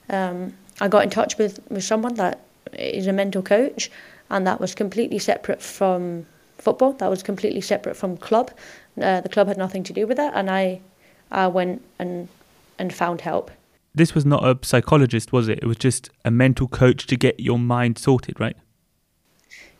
um, 0.09 0.53
I 0.79 0.87
got 0.87 1.03
in 1.03 1.09
touch 1.09 1.37
with, 1.37 1.59
with 1.69 1.83
someone 1.83 2.15
that 2.15 2.39
is 2.73 3.07
a 3.07 3.13
mental 3.13 3.41
coach, 3.41 3.91
and 4.29 4.45
that 4.47 4.61
was 4.61 4.75
completely 4.75 5.19
separate 5.19 5.61
from 5.61 6.25
football. 6.57 6.93
That 6.93 7.09
was 7.09 7.23
completely 7.23 7.61
separate 7.61 7.95
from 7.95 8.17
club. 8.17 8.51
Uh, 9.01 9.21
the 9.21 9.29
club 9.29 9.47
had 9.47 9.57
nothing 9.57 9.83
to 9.83 9.93
do 9.93 10.07
with 10.07 10.17
that, 10.17 10.33
and 10.35 10.49
I 10.49 10.81
I 11.31 11.47
went 11.47 11.81
and 11.97 12.27
and 12.77 12.93
found 12.93 13.21
help. 13.21 13.51
This 13.93 14.15
was 14.15 14.25
not 14.25 14.45
a 14.45 14.57
psychologist, 14.65 15.33
was 15.33 15.49
it? 15.49 15.59
It 15.61 15.65
was 15.65 15.77
just 15.77 16.09
a 16.23 16.31
mental 16.31 16.67
coach 16.67 17.07
to 17.07 17.17
get 17.17 17.39
your 17.39 17.59
mind 17.59 17.97
sorted, 17.97 18.39
right? 18.39 18.55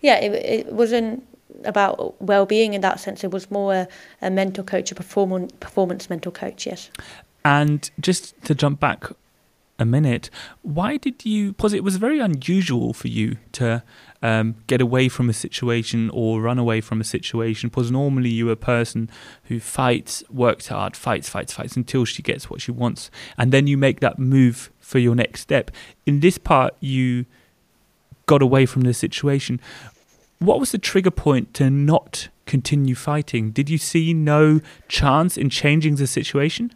Yeah, 0.01 0.17
it, 0.19 0.33
it 0.33 0.73
wasn't 0.73 1.25
about 1.63 2.21
well-being 2.21 2.73
in 2.73 2.81
that 2.81 2.99
sense. 2.99 3.23
It 3.23 3.31
was 3.31 3.49
more 3.51 3.73
a, 3.73 3.87
a 4.21 4.29
mental 4.29 4.63
coach, 4.63 4.91
a 4.91 4.95
performance 4.95 5.51
performance 5.59 6.09
mental 6.09 6.31
coach. 6.31 6.65
Yes. 6.65 6.89
And 7.45 7.89
just 7.99 8.41
to 8.43 8.55
jump 8.55 8.79
back 8.79 9.11
a 9.79 9.85
minute, 9.85 10.29
why 10.61 10.97
did 10.97 11.25
you? 11.25 11.53
Because 11.53 11.73
it 11.73 11.83
was 11.83 11.95
very 11.95 12.19
unusual 12.19 12.93
for 12.93 13.07
you 13.07 13.37
to 13.53 13.81
um, 14.21 14.55
get 14.67 14.81
away 14.81 15.07
from 15.07 15.29
a 15.29 15.33
situation 15.33 16.09
or 16.11 16.41
run 16.41 16.59
away 16.59 16.81
from 16.81 16.99
a 16.99 17.05
situation. 17.05 17.69
Because 17.69 17.89
normally 17.89 18.29
you're 18.29 18.51
a 18.51 18.57
person 18.57 19.09
who 19.45 19.59
fights, 19.59 20.23
works 20.29 20.67
hard, 20.67 20.95
fights, 20.95 21.29
fights, 21.29 21.53
fights 21.53 21.77
until 21.77 22.05
she 22.05 22.21
gets 22.21 22.49
what 22.49 22.61
she 22.61 22.71
wants, 22.71 23.09
and 23.37 23.51
then 23.51 23.65
you 23.65 23.77
make 23.77 24.01
that 24.01 24.19
move 24.19 24.69
for 24.79 24.99
your 24.99 25.15
next 25.15 25.41
step. 25.41 25.71
In 26.05 26.19
this 26.19 26.37
part, 26.37 26.75
you 26.79 27.25
got 28.25 28.41
away 28.41 28.65
from 28.65 28.81
the 28.81 28.93
situation. 28.93 29.59
What 30.39 30.59
was 30.59 30.71
the 30.71 30.77
trigger 30.77 31.11
point 31.11 31.53
to 31.55 31.69
not 31.69 32.29
continue 32.45 32.95
fighting? 32.95 33.51
Did 33.51 33.69
you 33.69 33.77
see 33.77 34.13
no 34.13 34.61
chance 34.87 35.37
in 35.37 35.49
changing 35.49 35.95
the 35.95 36.07
situation? 36.07 36.73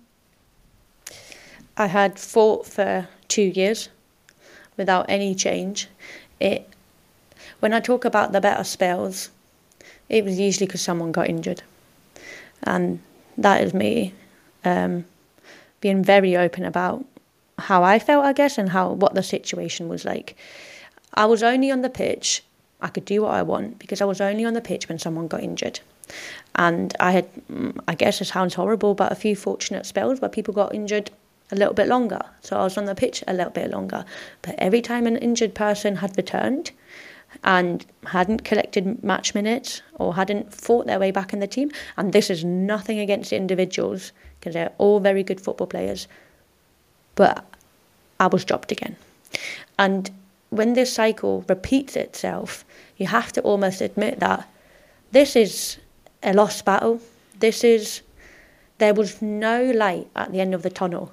I 1.78 1.88
had 1.88 2.20
fought 2.20 2.68
for 2.68 3.08
two 3.28 3.42
years 3.42 3.90
without 4.78 5.06
any 5.10 5.34
change. 5.36 5.88
It 6.40 6.70
when 7.60 7.74
I 7.74 7.80
talk 7.80 8.06
about 8.06 8.32
the 8.32 8.42
better 8.42 8.64
spells, 8.64 9.30
it 10.10 10.24
was 10.24 10.40
usually 10.40 10.68
because 10.68 10.82
someone 10.82 11.12
got 11.12 11.30
injured, 11.30 11.64
and 12.64 13.00
that 13.38 13.62
is 13.62 13.74
me 13.74 14.14
um, 14.66 15.06
being 15.82 16.04
very 16.04 16.36
open 16.36 16.66
about 16.66 17.06
how 17.58 17.84
I 17.84 18.00
felt, 18.00 18.26
I 18.26 18.34
guess, 18.34 18.58
and 18.58 18.70
how 18.70 18.92
what 18.92 19.16
the 19.16 19.24
situation 19.24 19.88
was 19.88 20.06
like. 20.06 20.36
I 21.14 21.26
was 21.26 21.44
only 21.44 21.72
on 21.72 21.82
the 21.82 21.90
pitch. 21.90 22.44
I 22.82 22.90
could 22.90 23.06
do 23.06 23.22
what 23.22 23.34
I 23.34 23.44
want 23.44 23.80
because 23.80 24.02
I 24.02 24.06
was 24.06 24.20
only 24.20 24.44
on 24.44 24.54
the 24.54 24.62
pitch 24.62 24.90
when 24.90 25.00
someone 25.00 25.28
got 25.28 25.42
injured. 25.42 25.80
And 26.56 26.94
I 27.00 27.12
had, 27.12 27.34
mm, 27.50 27.80
I 27.88 27.96
guess 27.96 28.20
it 28.20 28.26
sounds 28.26 28.56
horrible, 28.56 28.94
but 28.94 29.12
a 29.12 29.16
few 29.16 29.36
fortunate 29.36 29.86
spells 29.86 30.20
where 30.20 30.30
people 30.30 30.54
got 30.54 30.76
injured 30.76 31.12
a 31.52 31.56
little 31.56 31.74
bit 31.74 31.88
longer. 31.88 32.22
So 32.42 32.58
I 32.58 32.64
was 32.64 32.78
on 32.78 32.86
the 32.86 32.96
pitch 32.96 33.24
a 33.28 33.34
little 33.34 33.52
bit 33.52 33.70
longer. 33.72 34.06
But 34.42 34.56
every 34.58 34.82
time 34.82 35.06
an 35.08 35.18
injured 35.18 35.54
person 35.54 35.98
had 35.98 36.18
returned 36.18 36.72
and 37.44 37.86
hadn't 38.06 38.44
collected 38.44 39.04
match 39.04 39.34
minutes 39.34 39.82
or 39.96 40.16
hadn't 40.16 40.54
fought 40.54 40.86
their 40.86 41.00
way 41.00 41.12
back 41.12 41.34
in 41.34 41.40
the 41.40 41.48
team, 41.48 41.72
and 41.98 42.14
this 42.14 42.30
is 42.30 42.44
nothing 42.44 43.00
against 43.00 43.34
individuals 43.34 44.12
because 44.40 44.54
they're 44.54 44.74
all 44.78 45.00
very 45.00 45.24
good 45.24 45.40
football 45.40 45.68
players, 45.68 46.08
but 47.16 47.46
I 48.20 48.28
was 48.28 48.46
dropped 48.46 48.72
again. 48.72 48.96
And 49.80 50.12
when 50.50 50.74
this 50.74 50.94
cycle 50.94 51.44
repeats 51.48 51.96
itself, 51.96 52.64
you 52.98 53.08
have 53.08 53.32
to 53.34 53.42
almost 53.42 53.82
admit 53.82 54.20
that 54.20 54.48
this 55.12 55.36
is 55.36 55.78
a 56.22 56.34
lost 56.34 56.66
battle. 56.66 57.02
This 57.40 57.64
is 57.64 58.02
there 58.78 58.94
was 58.94 59.22
no 59.22 59.72
light 59.72 60.08
at 60.16 60.32
the 60.32 60.42
end 60.42 60.54
of 60.54 60.62
the 60.62 60.70
tunnel. 60.70 61.12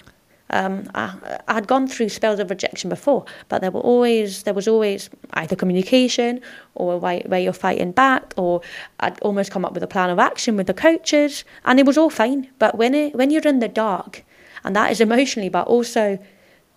Um, 0.51 0.91
I, 0.95 1.15
had 1.49 1.67
gone 1.67 1.87
through 1.87 2.09
spells 2.09 2.41
of 2.41 2.51
rejection 2.51 2.91
before, 2.91 3.25
but 3.49 3.61
there 3.61 3.71
were 3.71 3.81
always 3.81 4.43
there 4.43 4.55
was 4.55 4.67
always 4.67 5.09
either 5.35 5.57
communication 5.57 6.41
or 6.75 6.99
where, 6.99 7.21
where 7.27 7.41
you're 7.41 7.53
fighting 7.53 7.93
back, 7.93 8.35
or 8.37 8.61
I'd 9.01 9.21
almost 9.21 9.51
come 9.51 9.65
up 9.65 9.75
with 9.75 9.83
a 9.83 9.87
plan 9.87 10.11
of 10.11 10.19
action 10.19 10.57
with 10.57 10.67
the 10.67 10.75
coaches, 10.75 11.45
and 11.65 11.79
it 11.79 11.87
was 11.87 11.97
all 11.97 12.11
fine. 12.11 12.51
But 12.59 12.77
when 12.77 12.95
it 12.95 13.15
when 13.15 13.31
you're 13.31 13.47
in 13.47 13.61
the 13.61 13.69
dark, 13.69 14.25
and 14.65 14.75
that 14.75 14.91
is 14.91 15.01
emotionally, 15.01 15.49
but 15.49 15.67
also 15.67 16.19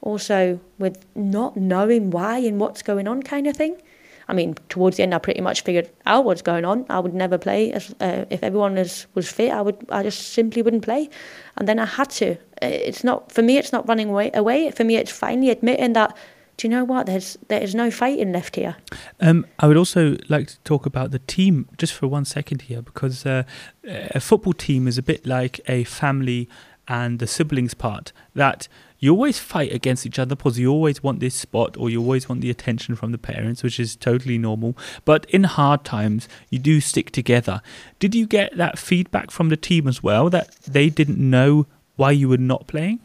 also 0.02 0.60
with 0.78 1.06
not 1.16 1.56
knowing 1.58 2.12
why 2.12 2.38
and 2.38 2.60
what's 2.60 2.82
going 2.82 3.08
on, 3.08 3.24
kind 3.24 3.48
of 3.48 3.56
thing. 3.56 3.82
I 4.28 4.34
mean, 4.34 4.56
towards 4.70 4.98
the 4.98 5.04
end, 5.04 5.14
I 5.14 5.18
pretty 5.20 5.42
much 5.42 5.64
figured 5.64 5.90
out 6.06 6.26
what's 6.26 6.42
going 6.42 6.66
on. 6.66 6.86
I 6.90 7.00
would 7.00 7.14
never 7.14 7.38
play 7.38 7.72
as, 7.74 7.94
uh, 8.00 8.26
if 8.30 8.44
everyone 8.44 8.76
was, 8.76 9.08
was 9.14 9.32
fit. 9.32 9.52
I 9.52 9.62
would, 9.62 9.78
I 9.90 10.04
just 10.04 10.34
simply 10.34 10.62
wouldn't 10.62 10.84
play, 10.84 11.10
and 11.58 11.68
then 11.68 11.80
I 11.80 11.86
had 11.86 12.10
to. 12.12 12.38
It's 12.62 13.04
not 13.04 13.32
for 13.32 13.42
me. 13.42 13.58
It's 13.58 13.72
not 13.72 13.88
running 13.88 14.10
away. 14.10 14.32
Away 14.34 14.72
for 14.72 14.84
me, 14.84 14.96
it's 14.96 15.12
finally 15.12 15.50
admitting 15.50 15.94
that. 15.94 16.16
Do 16.56 16.68
you 16.68 16.70
know 16.70 16.84
what? 16.84 17.08
There's 17.08 17.36
there 17.48 17.64
is 17.64 17.74
no 17.74 17.90
fighting 17.90 18.32
left 18.32 18.56
here. 18.56 18.76
Um, 19.20 19.46
I 19.58 19.68
would 19.68 19.76
also 19.76 20.16
like 20.30 20.48
to 20.48 20.60
talk 20.60 20.86
about 20.86 21.10
the 21.10 21.18
team 21.18 21.68
just 21.78 21.94
for 21.94 22.08
one 22.08 22.26
second 22.26 22.64
here, 22.64 22.82
because 22.82 23.26
uh, 23.26 23.44
a 23.84 24.20
football 24.20 24.54
team 24.54 24.88
is 24.88 25.00
a 25.00 25.02
bit 25.02 25.26
like 25.26 25.60
a 25.68 25.84
family 25.84 26.48
and 26.88 27.20
the 27.20 27.26
siblings 27.28 27.74
part. 27.74 28.14
That 28.36 28.68
you 29.04 29.12
always 29.12 29.38
fight 29.38 29.74
against 29.74 30.06
each 30.06 30.18
other 30.18 30.34
because 30.34 30.58
you 30.58 30.72
always 30.72 31.04
want 31.04 31.20
this 31.20 31.36
spot 31.36 31.76
or 31.76 31.90
you 31.90 32.00
always 32.00 32.30
want 32.30 32.40
the 32.40 32.50
attention 32.50 32.96
from 32.96 33.12
the 33.12 33.18
parents, 33.18 33.62
which 33.62 33.78
is 33.78 33.98
totally 33.98 34.38
normal. 34.38 34.78
But 35.04 35.26
in 35.30 35.44
hard 35.44 35.84
times, 35.84 36.30
you 36.50 36.58
do 36.58 36.80
stick 36.80 37.12
together. 37.12 37.62
Did 38.00 38.16
you 38.16 38.26
get 38.26 38.56
that 38.56 38.80
feedback 38.80 39.30
from 39.30 39.50
the 39.50 39.58
team 39.58 39.90
as 39.90 40.02
well 40.02 40.30
that 40.30 40.56
they 40.62 40.90
didn't 40.90 41.18
know 41.18 41.68
why 41.98 42.12
you 42.12 42.30
were 42.30 42.38
not 42.38 42.68
playing? 42.68 43.02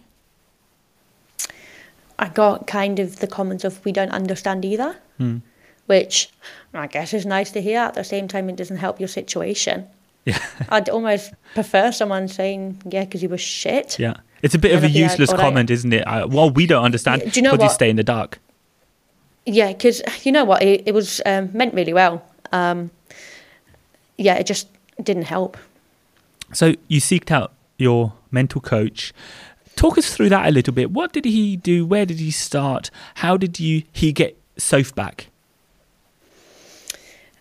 I 2.17 2.29
got 2.29 2.69
kind 2.69 3.01
of 3.01 3.19
the 3.19 3.27
comments 3.27 3.65
of 3.65 3.85
we 3.85 3.91
don't 3.91 4.13
understand 4.13 4.65
either, 4.65 4.97
hmm. 5.17 5.39
which 5.87 6.31
I 6.73 6.87
guess 6.87 7.13
is 7.13 7.27
nice 7.27 7.51
to 7.51 7.61
hear. 7.61 7.81
At 7.81 7.95
the 7.95 8.05
same 8.05 8.29
time, 8.29 8.49
it 8.49 8.55
doesn't 8.55 8.77
help 8.77 9.01
your 9.01 9.09
situation. 9.09 9.89
Yeah. 10.25 10.39
I'd 10.69 10.89
almost 10.91 11.33
prefer 11.55 11.91
someone 11.91 12.29
saying, 12.29 12.83
yeah, 12.89 13.05
because 13.05 13.21
you 13.21 13.29
were 13.29 13.37
shit. 13.37 13.99
Yeah. 13.99 14.19
It's 14.43 14.55
a 14.55 14.59
bit 14.59 14.75
of 14.75 14.85
a 14.85 14.89
useless 14.89 15.31
like, 15.31 15.41
comment, 15.41 15.71
isn't 15.71 15.93
it? 15.93 16.07
I, 16.07 16.25
well, 16.25 16.51
we 16.51 16.67
don't 16.67 16.85
understand. 16.85 17.33
Do 17.33 17.41
you 17.41 17.43
know 17.43 17.53
what? 17.53 17.63
you 17.63 17.69
stay 17.71 17.91
in 17.91 17.97
the 17.97 18.05
dark? 18.05 18.39
Yeah, 19.47 19.73
because 19.73 20.03
you 20.25 20.33
know 20.33 20.45
what? 20.45 20.63
It, 20.63 20.85
it 20.87 20.93
was 20.93 21.21
um, 21.27 21.51
meant 21.53 21.75
really 21.75 21.93
well. 21.93 22.25
Um, 22.53 22.91
yeah, 24.17 24.35
it 24.35 24.47
just 24.47 24.69
didn't 25.03 25.25
help. 25.25 25.57
So 26.53 26.75
you 26.89 27.01
seeked 27.01 27.31
out 27.31 27.53
your 27.79 28.13
mental 28.31 28.61
coach. 28.61 29.13
Talk 29.77 29.97
us 29.97 30.15
through 30.15 30.29
that 30.31 30.49
a 30.49 30.51
little 30.51 30.75
bit. 30.75 30.91
What 30.91 31.13
did 31.13 31.25
he 31.25 31.57
do? 31.57 31.87
Where 31.87 32.05
did 32.05 32.19
he 32.19 32.31
start? 32.31 32.91
How 33.17 33.37
did 33.37 33.61
you 33.61 33.85
he 33.93 34.13
get 34.13 34.37
Soph 34.57 34.95
back? 34.95 35.29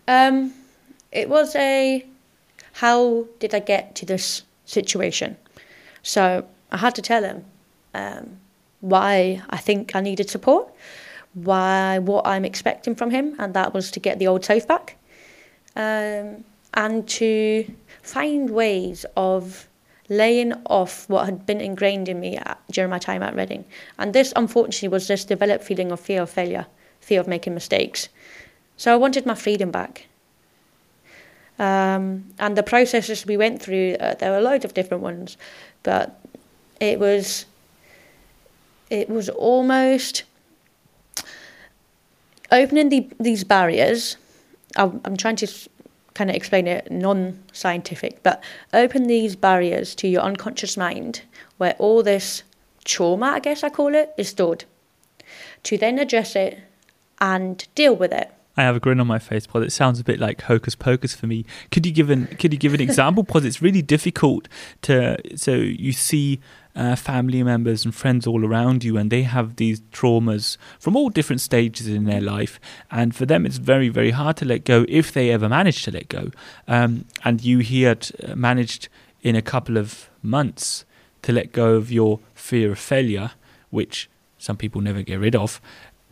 Um, 0.08 0.54
it 1.12 1.30
was 1.30 1.56
a 1.56 2.06
how 2.74 3.26
did 3.40 3.56
I 3.56 3.60
get 3.60 3.96
to 3.96 4.06
this 4.06 4.44
situation? 4.66 5.36
So 6.04 6.46
I 6.72 6.78
had 6.78 6.96
to 6.96 7.02
tell 7.02 7.24
him 7.24 7.46
um, 7.94 8.40
why 8.82 9.42
I 9.50 9.58
think 9.58 9.96
I 9.96 10.02
needed 10.02 10.30
support, 10.30 10.72
why 11.34 12.00
what 12.00 12.26
I'm 12.28 12.46
expecting 12.46 12.96
from 12.96 13.12
him, 13.12 13.36
and 13.40 13.54
that 13.54 13.74
was 13.74 13.92
to 13.92 14.00
get 14.00 14.20
the 14.20 14.28
old 14.28 14.44
self 14.46 14.68
back, 14.68 14.98
um, 15.76 16.44
and 16.74 17.08
to 17.08 17.72
find 18.02 18.50
ways 18.50 19.06
of 19.16 19.68
laying 20.10 20.54
off 20.66 21.10
what 21.10 21.26
had 21.26 21.46
been 21.46 21.60
ingrained 21.60 22.08
in 22.08 22.20
me 22.20 22.38
at, 22.38 22.60
during 22.72 22.90
my 22.90 23.00
time 23.00 23.22
at 23.22 23.36
Reading. 23.36 23.66
And 23.98 24.14
this, 24.14 24.32
unfortunately, 24.36 24.88
was 24.88 25.08
this 25.08 25.26
developed 25.26 25.64
feeling 25.64 25.92
of 25.92 26.00
fear 26.00 26.22
of 26.22 26.30
failure, 26.30 26.66
fear 27.02 27.20
of 27.20 27.28
making 27.28 27.54
mistakes. 27.54 28.10
So 28.78 28.94
I 28.94 28.96
wanted 28.96 29.26
my 29.26 29.36
freedom 29.36 29.72
back. 29.72 30.08
Um, 31.60 32.26
and 32.38 32.56
the 32.56 32.64
processes 32.64 33.26
we 33.26 33.36
went 33.36 33.62
through, 33.62 33.96
uh, 34.00 34.14
there 34.16 34.32
were 34.32 34.42
loads 34.42 34.64
of 34.64 34.74
different 34.76 35.02
ones, 35.04 35.38
but 35.84 36.20
it 36.80 37.00
was 37.00 37.46
it 38.90 39.10
was 39.10 39.30
almost 39.30 40.24
opening 42.52 42.90
the, 42.90 43.10
these 43.20 43.44
barriers. 43.44 44.18
I'm, 44.76 45.02
I'm 45.04 45.18
trying 45.18 45.36
to 45.38 45.48
kind 46.14 46.30
of 46.30 46.36
explain 46.36 46.68
it 46.68 46.90
non-scientific, 46.92 48.24
but 48.24 48.44
open 48.74 49.08
these 49.08 49.36
barriers 49.36 49.94
to 49.96 50.08
your 50.08 50.22
unconscious 50.22 50.78
mind, 50.78 51.22
where 51.58 51.76
all 51.80 52.02
this 52.02 52.44
trauma, 52.86 53.28
I 53.28 53.40
guess 53.40 53.64
I 53.64 53.70
call 53.70 53.94
it, 53.94 54.14
is 54.18 54.30
stored, 54.30 54.66
to 55.64 55.78
then 55.78 56.00
address 56.00 56.36
it 56.36 56.60
and 57.20 57.68
deal 57.76 57.96
with 57.96 58.12
it. 58.14 58.32
I 58.56 58.64
have 58.64 58.76
a 58.76 58.80
grin 58.80 59.00
on 59.00 59.06
my 59.06 59.20
face 59.20 59.46
because 59.46 59.64
it 59.64 59.72
sounds 59.72 60.00
a 60.00 60.04
bit 60.04 60.20
like 60.20 60.42
hocus 60.42 60.74
pocus 60.74 61.14
for 61.14 61.28
me. 61.28 61.46
Could 61.70 61.86
you 61.86 61.92
give 61.92 62.10
an 62.10 62.26
Could 62.40 62.52
you 62.54 62.58
give 62.58 62.74
an 62.74 62.82
example? 62.82 63.22
because 63.22 63.46
it's 63.46 63.62
really 63.62 63.84
difficult 63.84 64.48
to. 64.82 65.18
So 65.38 65.52
you 65.54 65.92
see 65.92 66.40
uh, 66.78 66.96
family 66.96 67.42
members 67.42 67.84
and 67.84 67.94
friends 67.94 68.28
all 68.28 68.46
around 68.46 68.84
you, 68.84 68.98
and 68.98 69.10
they 69.10 69.24
have 69.24 69.56
these 69.56 69.82
traumas 69.92 70.58
from 70.80 70.96
all 70.96 71.10
different 71.10 71.42
stages 71.42 71.88
in 71.88 72.06
their 72.06 72.22
life, 72.22 72.60
and 72.92 73.16
for 73.16 73.26
them 73.26 73.46
it's 73.46 73.58
very 73.58 73.90
very 73.90 74.12
hard 74.12 74.38
to 74.38 74.46
let 74.46 74.64
go 74.64 74.86
if 74.88 75.12
they 75.12 75.32
ever 75.32 75.50
manage 75.50 75.84
to 75.84 75.92
let 75.92 76.08
go. 76.08 76.30
Um, 76.68 77.06
and 77.26 77.44
you 77.44 77.60
here 77.60 77.96
uh, 78.24 78.36
managed 78.36 78.90
in 79.22 79.36
a 79.36 79.42
couple 79.42 79.78
of 79.78 80.10
months 80.22 80.86
to 81.24 81.32
let 81.32 81.52
go 81.52 81.74
of 81.74 81.92
your 81.92 82.20
fear 82.36 82.72
of 82.72 82.80
failure, 82.80 83.32
which 83.72 84.10
some 84.38 84.56
people 84.56 84.80
never 84.80 85.02
get 85.02 85.20
rid 85.20 85.36
of. 85.36 85.60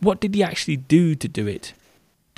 What 0.00 0.20
did 0.20 0.34
you 0.34 0.42
actually 0.42 0.76
do 0.76 1.14
to 1.14 1.28
do 1.28 1.46
it? 1.46 1.72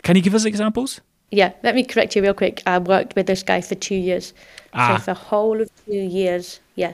Can 0.02 0.16
you 0.16 0.22
give 0.22 0.34
us 0.34 0.44
examples? 0.44 1.00
Yeah, 1.30 1.52
let 1.62 1.74
me 1.74 1.82
correct 1.84 2.14
you 2.14 2.22
real 2.22 2.34
quick. 2.34 2.62
I 2.66 2.78
worked 2.78 3.16
with 3.16 3.26
this 3.26 3.42
guy 3.42 3.60
for 3.60 3.74
two 3.74 3.94
years. 3.96 4.32
Ah. 4.72 4.94
So 4.96 4.98
for 4.98 5.04
the 5.06 5.14
whole 5.14 5.60
of 5.60 5.70
two 5.84 5.92
years, 5.92 6.60
yeah, 6.74 6.92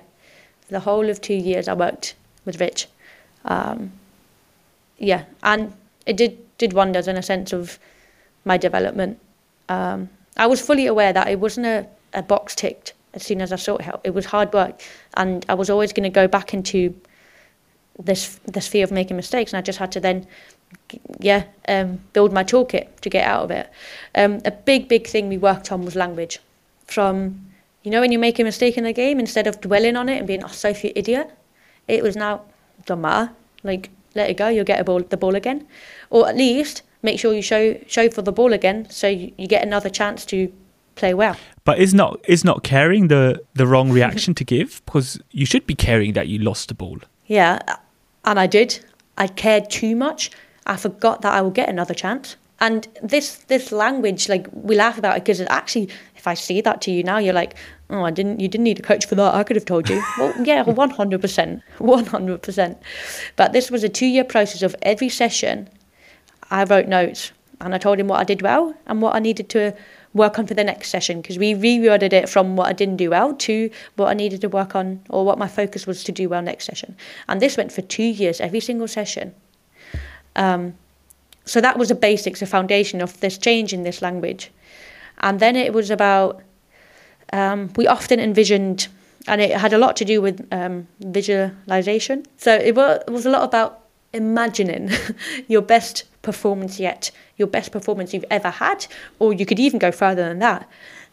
the 0.75 0.81
whole 0.81 1.09
of 1.09 1.21
two 1.21 1.35
years, 1.35 1.69
I 1.69 1.75
worked 1.75 2.15
with 2.45 2.61
Rich. 2.61 2.89
Um, 3.45 3.93
yeah, 4.99 5.25
and 5.43 5.73
it 6.07 6.17
did 6.17 6.39
did 6.59 6.73
wonders 6.73 7.09
in 7.09 7.17
a 7.17 7.23
sense 7.23 7.53
of 7.53 7.79
my 8.45 8.57
development. 8.57 9.19
Um, 9.69 10.09
I 10.37 10.47
was 10.47 10.61
fully 10.61 10.87
aware 10.87 11.13
that 11.13 11.29
it 11.29 11.41
wasn't 11.41 11.67
a, 11.67 11.87
a 12.13 12.23
box 12.23 12.55
ticked 12.55 12.93
as 13.13 13.23
soon 13.25 13.41
as 13.41 13.53
I 13.53 13.57
sought 13.57 13.81
help. 13.81 14.01
It 14.05 14.15
was 14.15 14.27
hard 14.27 14.53
work, 14.53 14.83
and 15.15 15.45
I 15.49 15.55
was 15.55 15.71
always 15.71 15.93
going 15.93 16.05
to 16.13 16.21
go 16.21 16.29
back 16.29 16.55
into 16.55 16.95
this 17.99 18.41
this 18.45 18.69
fear 18.69 18.85
of 18.85 18.93
making 18.93 19.17
mistakes, 19.17 19.53
and 19.53 19.59
I 19.59 19.63
just 19.63 19.79
had 19.79 19.93
to 19.93 20.01
then 20.01 20.27
yeah, 21.21 21.45
um, 21.69 22.01
build 22.13 22.33
my 22.33 22.45
toolkit 22.45 23.01
to 23.01 23.11
get 23.11 23.27
out 23.27 23.45
of 23.45 23.51
it. 23.51 23.71
Um, 24.15 24.41
a 24.45 24.51
big, 24.51 24.89
big 24.89 25.07
thing 25.07 25.29
we 25.29 25.39
worked 25.39 25.73
on 25.73 25.85
was 25.85 25.95
language. 25.95 26.41
From, 26.87 27.47
you 27.85 27.91
know, 27.91 28.01
when 28.01 28.11
you 28.11 28.19
make 28.19 28.39
a 28.39 28.45
mistake 28.45 28.77
in 28.77 28.85
the 28.85 28.93
game, 28.93 29.21
instead 29.21 29.47
of 29.47 29.61
dwelling 29.61 29.97
on 29.97 30.09
it 30.09 30.19
and 30.19 30.27
being, 30.27 30.43
oh, 30.43 30.49
Sophie, 30.49 30.93
idiot, 30.97 31.31
it 31.87 32.03
was 32.03 32.17
now, 32.17 32.43
don't 32.87 33.03
matter, 33.03 33.33
like, 33.63 33.91
let 34.15 34.31
it 34.31 34.37
go, 34.37 34.49
you'll 34.49 34.65
get 34.65 34.81
a 34.81 34.85
ball, 34.85 35.01
the 35.01 35.17
ball 35.17 35.35
again. 35.35 35.67
Or 36.11 36.29
at 36.29 36.37
least 36.37 36.83
make 37.03 37.21
sure 37.21 37.35
you 37.35 37.43
show 37.43 37.79
show 37.87 38.09
for 38.11 38.23
the 38.23 38.33
ball 38.33 38.53
again 38.53 38.89
so 38.91 39.07
you, 39.07 39.33
you 39.37 39.47
get 39.47 39.63
another 39.63 39.91
chance 39.91 40.25
to 40.27 40.53
play 40.97 41.15
well. 41.15 41.37
But 41.65 41.79
is 41.79 41.95
not 41.95 42.21
is 42.27 42.45
not 42.45 42.63
caring 42.63 43.09
the 43.09 43.43
the 43.55 43.67
wrong 43.67 43.91
reaction 43.91 44.35
to 44.35 44.45
give 44.45 44.83
because 44.87 45.21
you 45.31 45.47
should 45.47 45.67
be 45.67 45.75
caring 45.75 46.15
that 46.15 46.29
you 46.29 46.39
lost 46.39 46.69
the 46.69 46.75
ball. 46.75 46.99
Yeah, 47.27 47.59
and 48.25 48.39
I 48.39 48.47
did. 48.47 48.85
I 49.17 49.29
cared 49.29 49.71
too 49.71 49.95
much. 49.95 50.31
I 50.67 50.77
forgot 50.77 51.23
that 51.23 51.33
I 51.33 51.43
will 51.43 51.51
get 51.51 51.69
another 51.69 51.95
chance. 51.95 52.37
And 52.61 52.89
this 53.03 53.37
this 53.49 53.73
language, 53.73 54.29
like 54.29 54.47
we 54.53 54.75
laugh 54.77 54.99
about 54.99 55.17
it 55.17 55.25
because 55.25 55.41
it 55.41 55.49
actually, 55.51 55.91
if 56.25 56.29
I 56.29 56.33
say 56.33 56.63
that 56.63 56.81
to 56.83 56.91
you 56.91 57.03
now, 57.03 57.19
you're 57.19 57.35
like, 57.35 57.55
oh, 57.91 58.03
I 58.03 58.11
didn't, 58.11 58.41
you 58.41 58.49
didn't 58.49 58.65
need 58.65 58.79
a 58.79 58.83
coach 58.83 59.05
for 59.07 59.15
that. 59.15 59.35
I 59.35 59.45
could 59.45 59.57
have 59.57 59.67
told 59.67 59.91
you. 59.91 60.03
well, 60.19 60.33
yeah, 60.43 60.63
one 60.63 60.89
hundred 60.89 61.21
percent, 61.21 61.63
one 61.79 62.07
hundred 62.07 62.41
percent. 62.41 62.79
But 63.37 63.53
this 63.53 63.71
was 63.71 63.85
a 63.85 63.91
two 63.91 64.07
year 64.07 64.25
process 64.25 64.63
of 64.63 64.75
every 64.81 65.11
session. 65.11 65.69
I 66.51 66.65
wrote 66.65 66.89
notes 66.89 67.33
and 67.61 67.75
I 67.75 67.79
told 67.79 68.01
him 68.01 68.09
what 68.09 68.21
I 68.21 68.25
did 68.25 68.41
well 68.41 68.75
and 68.87 69.03
what 69.03 69.15
I 69.15 69.19
needed 69.19 69.51
to 69.51 69.75
work 70.15 70.39
on 70.39 70.47
for 70.47 70.55
the 70.55 70.65
next 70.65 70.89
session 70.89 71.21
because 71.21 71.39
we 71.39 71.53
reworded 71.53 72.15
it 72.15 72.31
from 72.31 72.57
what 72.57 72.69
I 72.69 72.73
didn't 72.73 72.97
do 72.97 73.11
well 73.11 73.35
to 73.35 73.71
what 73.97 74.09
I 74.09 74.15
needed 74.15 74.41
to 74.43 74.49
work 74.49 74.75
on 74.75 75.03
or 75.11 75.27
what 75.27 75.39
my 75.39 75.49
focus 75.49 75.87
was 75.87 76.05
to 76.05 76.13
do 76.13 76.31
well 76.31 76.41
next 76.41 76.65
session. 76.65 76.97
And 77.29 77.43
this 77.43 77.59
went 77.59 77.71
for 77.71 77.83
two 77.83 78.03
years, 78.03 78.41
every 78.41 78.61
single 78.61 78.89
session. 78.89 79.35
Um, 80.37 80.75
so 81.45 81.61
that 81.61 81.79
was 81.79 81.89
the 81.89 81.95
basics, 81.95 82.41
the 82.41 82.47
foundation 82.47 83.03
of 83.03 83.21
this 83.21 83.37
change 83.37 83.75
in 83.75 83.83
this 83.83 84.01
language. 84.01 84.51
And 85.25 85.41
then 85.41 85.57
it 85.57 85.73
was 85.73 85.91
about, 85.91 86.43
um, 87.33 87.73
we 87.77 87.87
often 87.87 88.21
envisioned, 88.21 88.89
and 89.27 89.41
it 89.41 89.57
had 89.57 89.73
a 89.73 89.79
lot 89.79 89.97
to 89.97 90.05
do 90.05 90.21
with 90.21 90.47
um, 90.53 90.87
visualization. 91.01 92.27
So 92.37 92.55
it 92.55 92.77
was, 92.77 93.03
it 93.09 93.11
was 93.11 93.27
a 93.27 93.31
lot 93.31 93.43
about 93.43 93.81
imagining 94.13 94.91
your 95.49 95.63
best 95.63 96.05
performance 96.21 96.79
yet, 96.79 97.11
your 97.39 97.49
best 97.49 97.73
performance 97.73 98.13
you've 98.13 98.27
ever 98.31 98.51
had, 98.51 98.87
or 99.19 99.33
you 99.33 99.47
could 99.47 99.59
even 99.59 99.79
go 99.79 99.91
further 99.91 100.29
than 100.29 100.41
that. 100.41 100.69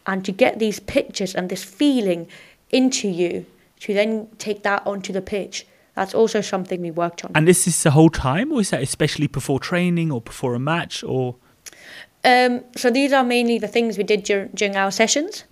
And 0.06 0.26
to 0.26 0.32
get 0.34 0.60
these 0.60 0.82
pictures 0.82 1.34
and 1.34 1.50
this 1.50 1.64
feeling 1.64 2.28
into 2.70 3.08
you, 3.08 3.46
to 3.80 3.94
then 3.94 4.28
take 4.38 4.64
that 4.64 4.86
onto 4.86 5.14
the 5.14 5.22
pitch 5.22 5.66
that's 5.96 6.14
also 6.14 6.42
something 6.42 6.82
we 6.82 6.92
worked 6.92 7.26
on. 7.26 7.32
And 7.36 7.48
this 7.48 7.68
is 7.68 7.84
the 7.84 7.92
whole 7.92 8.10
time, 8.10 8.52
or 8.52 8.62
is 8.62 8.70
that 8.70 8.82
especially 8.82 9.28
before 9.28 9.60
training 9.60 10.12
or 10.12 10.22
before 10.22 10.56
a 10.56 10.60
match, 10.60 11.04
or? 11.04 11.36
Um, 12.24 12.64
so 12.76 12.90
these 12.90 13.14
are 13.14 13.24
mainly 13.24 13.58
the 13.58 13.68
things 13.68 13.98
we 13.98 14.04
did 14.04 14.24
dur- 14.24 14.50
during 14.54 14.76
our 14.76 14.92
sessions, 14.92 15.44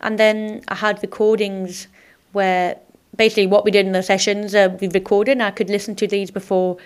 and 0.00 0.18
then 0.18 0.62
I 0.68 0.74
had 0.74 1.00
recordings 1.02 1.88
where 2.32 2.78
basically 3.16 3.46
what 3.46 3.64
we 3.64 3.70
did 3.70 3.86
in 3.86 3.92
the 3.92 4.02
sessions 4.02 4.54
uh, 4.54 4.76
we 4.80 4.88
recorded, 4.88 5.32
and 5.32 5.42
I 5.42 5.50
could 5.50 5.70
listen 5.70 5.94
to 5.96 6.06
these 6.06 6.30
before 6.30 6.76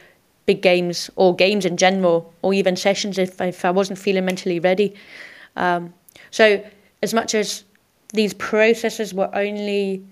big 0.46 0.62
games 0.62 1.10
or 1.16 1.34
games 1.34 1.64
in 1.64 1.76
general, 1.76 2.32
or 2.42 2.54
even 2.54 2.76
sessions 2.76 3.18
if 3.18 3.40
if 3.40 3.64
I 3.64 3.70
wasn't 3.70 3.98
feeling 3.98 4.24
mentally 4.24 4.60
ready. 4.60 4.94
Um, 5.56 5.94
so 6.30 6.64
as 7.02 7.12
much 7.12 7.34
as 7.34 7.64
these 8.12 8.34
processes 8.34 9.12
were 9.12 9.30
only 9.34 10.04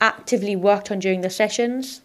actively 0.00 0.56
worked 0.56 0.90
on 0.90 0.98
during 0.98 1.20
the 1.20 1.30
sessions, 1.30 2.00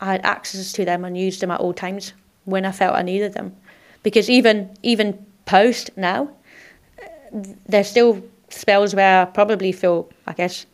I 0.00 0.12
had 0.12 0.24
access 0.24 0.72
to 0.72 0.84
them 0.84 1.04
and 1.04 1.16
used 1.16 1.40
them 1.40 1.50
at 1.50 1.60
all 1.60 1.74
times 1.74 2.12
when 2.44 2.64
I 2.64 2.72
felt 2.72 2.96
I 2.96 3.02
needed 3.02 3.34
them. 3.34 3.56
Because 4.02 4.28
even 4.30 4.76
even 4.82 5.24
post 5.46 5.90
now, 5.96 6.30
there's 7.66 7.88
still 7.88 8.22
spells 8.48 8.94
where 8.94 9.22
I 9.22 9.24
probably 9.24 9.72
feel, 9.72 10.08
I 10.26 10.32
guess, 10.32 10.66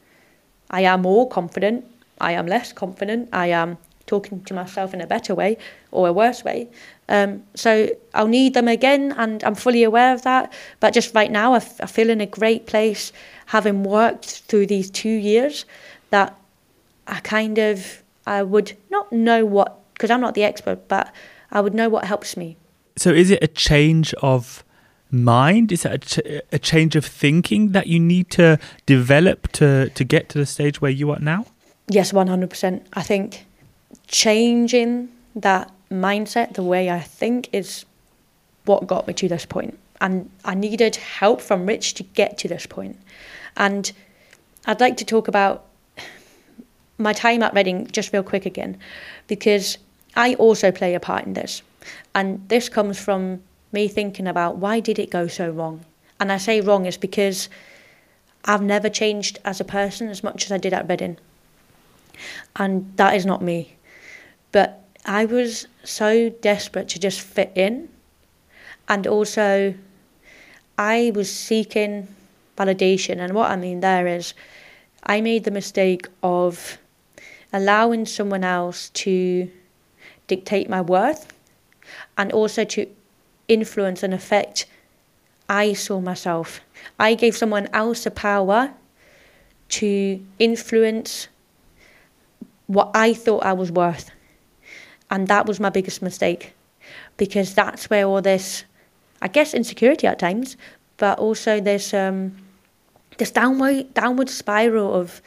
I 0.71 0.83
am 0.83 1.03
more 1.03 1.29
confident, 1.29 1.85
I 2.21 2.33
am 2.33 2.47
less 2.47 2.73
confident, 2.73 3.29
I 3.33 3.49
am 3.49 3.79
talking 4.07 4.43
to 4.45 4.55
myself 4.55 4.93
in 4.93 5.01
a 5.01 5.07
better 5.07 5.35
way 5.35 5.57
or 5.91 6.09
a 6.09 6.13
worse 6.13 6.45
way. 6.45 6.69
Um, 7.09 7.43
so 7.55 7.89
I'll 8.15 8.29
need 8.29 8.55
them 8.55 8.69
again, 8.69 9.13
and 9.17 9.43
I'm 9.45 9.55
fully 9.55 9.83
aware 9.83 10.13
of 10.13 10.23
that. 10.23 10.53
But 10.81 10.95
just 10.95 11.15
right 11.15 11.31
now, 11.31 11.55
I, 11.55 11.57
f- 11.57 11.81
I 11.81 11.87
feel 11.87 12.11
in 12.11 12.21
a 12.21 12.27
great 12.27 12.67
place, 12.67 13.13
having 13.47 13.83
worked 13.83 14.43
through 14.49 14.67
these 14.67 14.91
two 14.91 15.09
years, 15.09 15.65
that 16.11 16.37
I 17.07 17.21
kind 17.21 17.59
of 17.59 18.03
I 18.27 18.43
would 18.43 18.77
not 18.91 19.11
know 19.13 19.45
what, 19.45 19.79
because 19.95 20.11
I'm 20.11 20.21
not 20.21 20.35
the 20.35 20.45
expert, 20.45 20.87
but 20.89 21.13
I 21.51 21.61
would 21.61 21.75
know 21.75 21.89
what 21.89 22.05
helps 22.05 22.37
me. 22.37 22.57
So 22.97 23.11
is 23.11 23.31
it 23.31 23.43
a 23.43 23.49
change 23.49 24.15
of 24.15 24.65
mind? 25.11 25.73
Is 25.73 25.83
that 25.83 25.95
a, 25.95 25.99
ch- 25.99 26.43
a 26.53 26.59
change 26.59 26.97
of 26.97 27.05
thinking 27.05 27.73
that 27.73 27.87
you 27.87 28.01
need 28.01 28.31
to 28.33 28.59
develop 28.87 29.49
to, 29.53 29.91
to 29.91 30.05
get 30.05 30.29
to 30.31 30.39
the 30.39 30.47
stage 30.47 30.81
where 30.81 30.91
you 30.91 31.11
are 31.11 31.19
now? 31.19 31.47
Yes, 31.89 32.13
100%. 32.13 32.85
I 32.93 33.03
think 33.03 33.47
changing 34.07 35.09
that 35.35 35.71
mindset, 35.91 36.55
the 36.55 36.63
way 36.63 36.91
I 36.91 37.01
think, 37.01 37.49
is 37.53 37.85
what 38.65 38.87
got 38.87 39.07
me 39.07 39.15
to 39.15 39.29
this 39.29 39.45
point. 39.45 39.79
And 40.01 40.31
I 40.45 40.55
needed 40.55 40.97
help 40.97 41.41
from 41.41 41.67
Rich 41.67 41.95
to 41.95 42.03
get 42.03 42.39
to 42.39 42.49
this 42.49 42.67
point. 42.67 42.99
And 43.57 43.91
I'd 44.67 44.81
like 44.81 44.97
to 44.99 45.05
talk 45.05 45.29
about 45.29 45.67
my 46.99 47.13
time 47.13 47.43
at 47.43 47.55
Reading, 47.55 47.87
just 47.89 48.13
real 48.13 48.23
quick 48.23 48.47
again, 48.47 48.79
because 49.27 49.79
I 50.15 50.35
also 50.35 50.71
play 50.71 50.95
a 50.95 51.01
part 51.01 51.25
in 51.25 51.33
this. 51.33 51.63
And 52.15 52.49
this 52.49 52.69
comes 52.69 52.99
from 52.99 53.43
me 53.73 53.89
thinking 53.89 54.27
about 54.27 54.57
why 54.57 54.81
did 54.81 54.99
it 54.99 55.11
go 55.11 55.27
so 55.27 55.51
wrong? 55.51 55.85
And 56.19 56.31
I 56.31 56.37
say 56.37 56.61
wrong 56.61 56.87
is 56.87 56.97
because 56.97 57.49
I've 58.45 58.63
never 58.63 58.89
changed 58.89 59.39
as 59.45 59.61
a 59.61 59.65
person 59.65 60.09
as 60.09 60.23
much 60.23 60.45
as 60.45 60.53
I 60.53 60.59
did 60.59 60.73
at 60.73 60.89
Reading. 60.89 61.19
And 62.57 62.93
that 62.97 63.15
is 63.15 63.25
not 63.25 63.43
me. 63.43 63.77
But 64.53 64.85
I 65.05 65.25
was 65.25 65.67
so 65.85 66.29
desperate 66.29 66.89
to 66.91 66.99
just 66.99 67.21
fit 67.21 67.53
in. 67.55 67.89
And 68.89 69.07
also, 69.07 69.75
I 70.77 71.13
was 71.15 71.33
seeking 71.33 72.09
validation. 72.57 73.19
And 73.19 73.35
what 73.35 73.51
I 73.51 73.57
mean 73.57 73.81
there 73.81 74.07
is, 74.07 74.35
I 75.05 75.21
made 75.21 75.45
the 75.45 75.51
mistake 75.51 76.09
of 76.23 76.79
allowing 77.53 78.05
someone 78.07 78.45
else 78.45 78.91
to 78.91 79.51
dictate 80.27 80.69
my 80.69 80.81
worth 80.81 81.33
and 82.17 82.33
also 82.33 82.65
to 82.65 82.87
influence 83.49 84.03
and 84.03 84.15
affect 84.15 84.67
I 85.49 85.73
saw 85.73 86.01
myself. 86.01 86.61
I 86.99 87.15
gave 87.15 87.37
someone 87.37 87.69
else 87.73 88.05
the 88.05 88.13
power 88.13 88.73
to 89.71 90.25
influence 90.39 91.27
what 92.69 92.93
I 92.95 93.13
thought 93.15 93.43
I 93.45 93.53
was 93.53 93.73
worth. 93.73 94.11
And 95.11 95.27
that 95.27 95.47
was 95.47 95.59
my 95.59 95.71
biggest 95.71 96.03
mistake 96.03 96.55
because 97.17 97.53
that's 97.55 97.91
where 97.91 98.05
all 98.05 98.23
this, 98.23 98.65
I 99.21 99.27
guess, 99.27 99.53
insecurity 99.53 100.07
at 100.07 100.21
times, 100.21 100.57
but 100.99 101.19
also 101.19 101.61
this 101.61 101.93
um, 101.93 102.37
this 103.19 103.33
downward 103.33 103.93
downward 103.93 104.31
spiral 104.31 104.95
of 104.95 105.21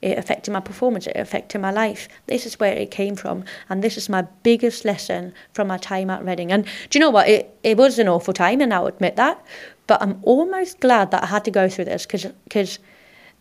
it 0.00 0.18
affected 0.18 0.52
my 0.52 0.60
performance, 0.60 1.06
it 1.06 1.16
affected 1.16 1.60
my 1.60 1.70
life. 1.70 2.08
This 2.26 2.46
is 2.46 2.58
where 2.60 2.72
it 2.72 2.90
came 2.90 3.16
from, 3.16 3.44
and 3.68 3.82
this 3.82 3.96
is 3.96 4.08
my 4.08 4.22
biggest 4.42 4.84
lesson 4.84 5.32
from 5.52 5.68
my 5.68 5.78
time 5.78 6.10
at 6.10 6.24
Reading. 6.24 6.52
And 6.52 6.64
do 6.64 6.98
you 6.98 7.00
know 7.00 7.10
what? 7.10 7.28
It, 7.28 7.58
it 7.62 7.76
was 7.76 7.98
an 7.98 8.08
awful 8.08 8.34
time, 8.34 8.60
and 8.60 8.72
I'll 8.72 8.86
admit 8.86 9.16
that, 9.16 9.44
but 9.86 10.00
I'm 10.00 10.20
almost 10.22 10.80
glad 10.80 11.10
that 11.10 11.24
I 11.24 11.26
had 11.26 11.44
to 11.46 11.50
go 11.50 11.68
through 11.68 11.86
this 11.86 12.06
because 12.06 12.78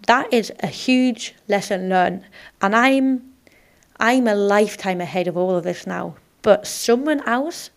that 0.05 0.33
is 0.33 0.51
a 0.61 0.67
huge 0.67 1.35
lesson 1.47 1.89
learned. 1.89 2.23
And 2.61 2.75
I'm, 2.75 3.33
I'm 3.99 4.27
a 4.27 4.35
lifetime 4.35 5.01
ahead 5.01 5.27
of 5.27 5.37
all 5.37 5.55
of 5.55 5.63
this 5.63 5.85
now, 5.87 6.15
but 6.41 6.65
someone 6.67 7.21
else 7.27 7.69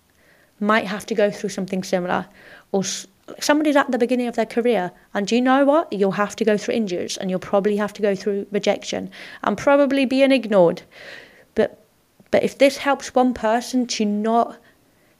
might 0.60 0.86
have 0.86 1.06
to 1.06 1.14
go 1.14 1.30
through 1.30 1.48
something 1.50 1.82
similar 1.82 2.26
or 2.72 2.84
somebody's 3.40 3.76
at 3.76 3.90
the 3.90 3.98
beginning 3.98 4.26
of 4.26 4.36
their 4.36 4.46
career 4.46 4.92
and 5.14 5.26
do 5.26 5.34
you 5.34 5.40
know 5.40 5.64
what? 5.64 5.92
You'll 5.92 6.12
have 6.12 6.36
to 6.36 6.44
go 6.44 6.56
through 6.56 6.74
injuries 6.74 7.16
and 7.16 7.30
you'll 7.30 7.38
probably 7.38 7.76
have 7.76 7.92
to 7.94 8.02
go 8.02 8.14
through 8.14 8.46
rejection 8.50 9.10
and 9.42 9.56
probably 9.56 10.04
being 10.04 10.32
ignored. 10.32 10.82
But 11.54 11.84
but 12.30 12.42
if 12.42 12.58
this 12.58 12.76
helps 12.78 13.14
one 13.14 13.34
person 13.34 13.86
to 13.88 14.04
not 14.04 14.58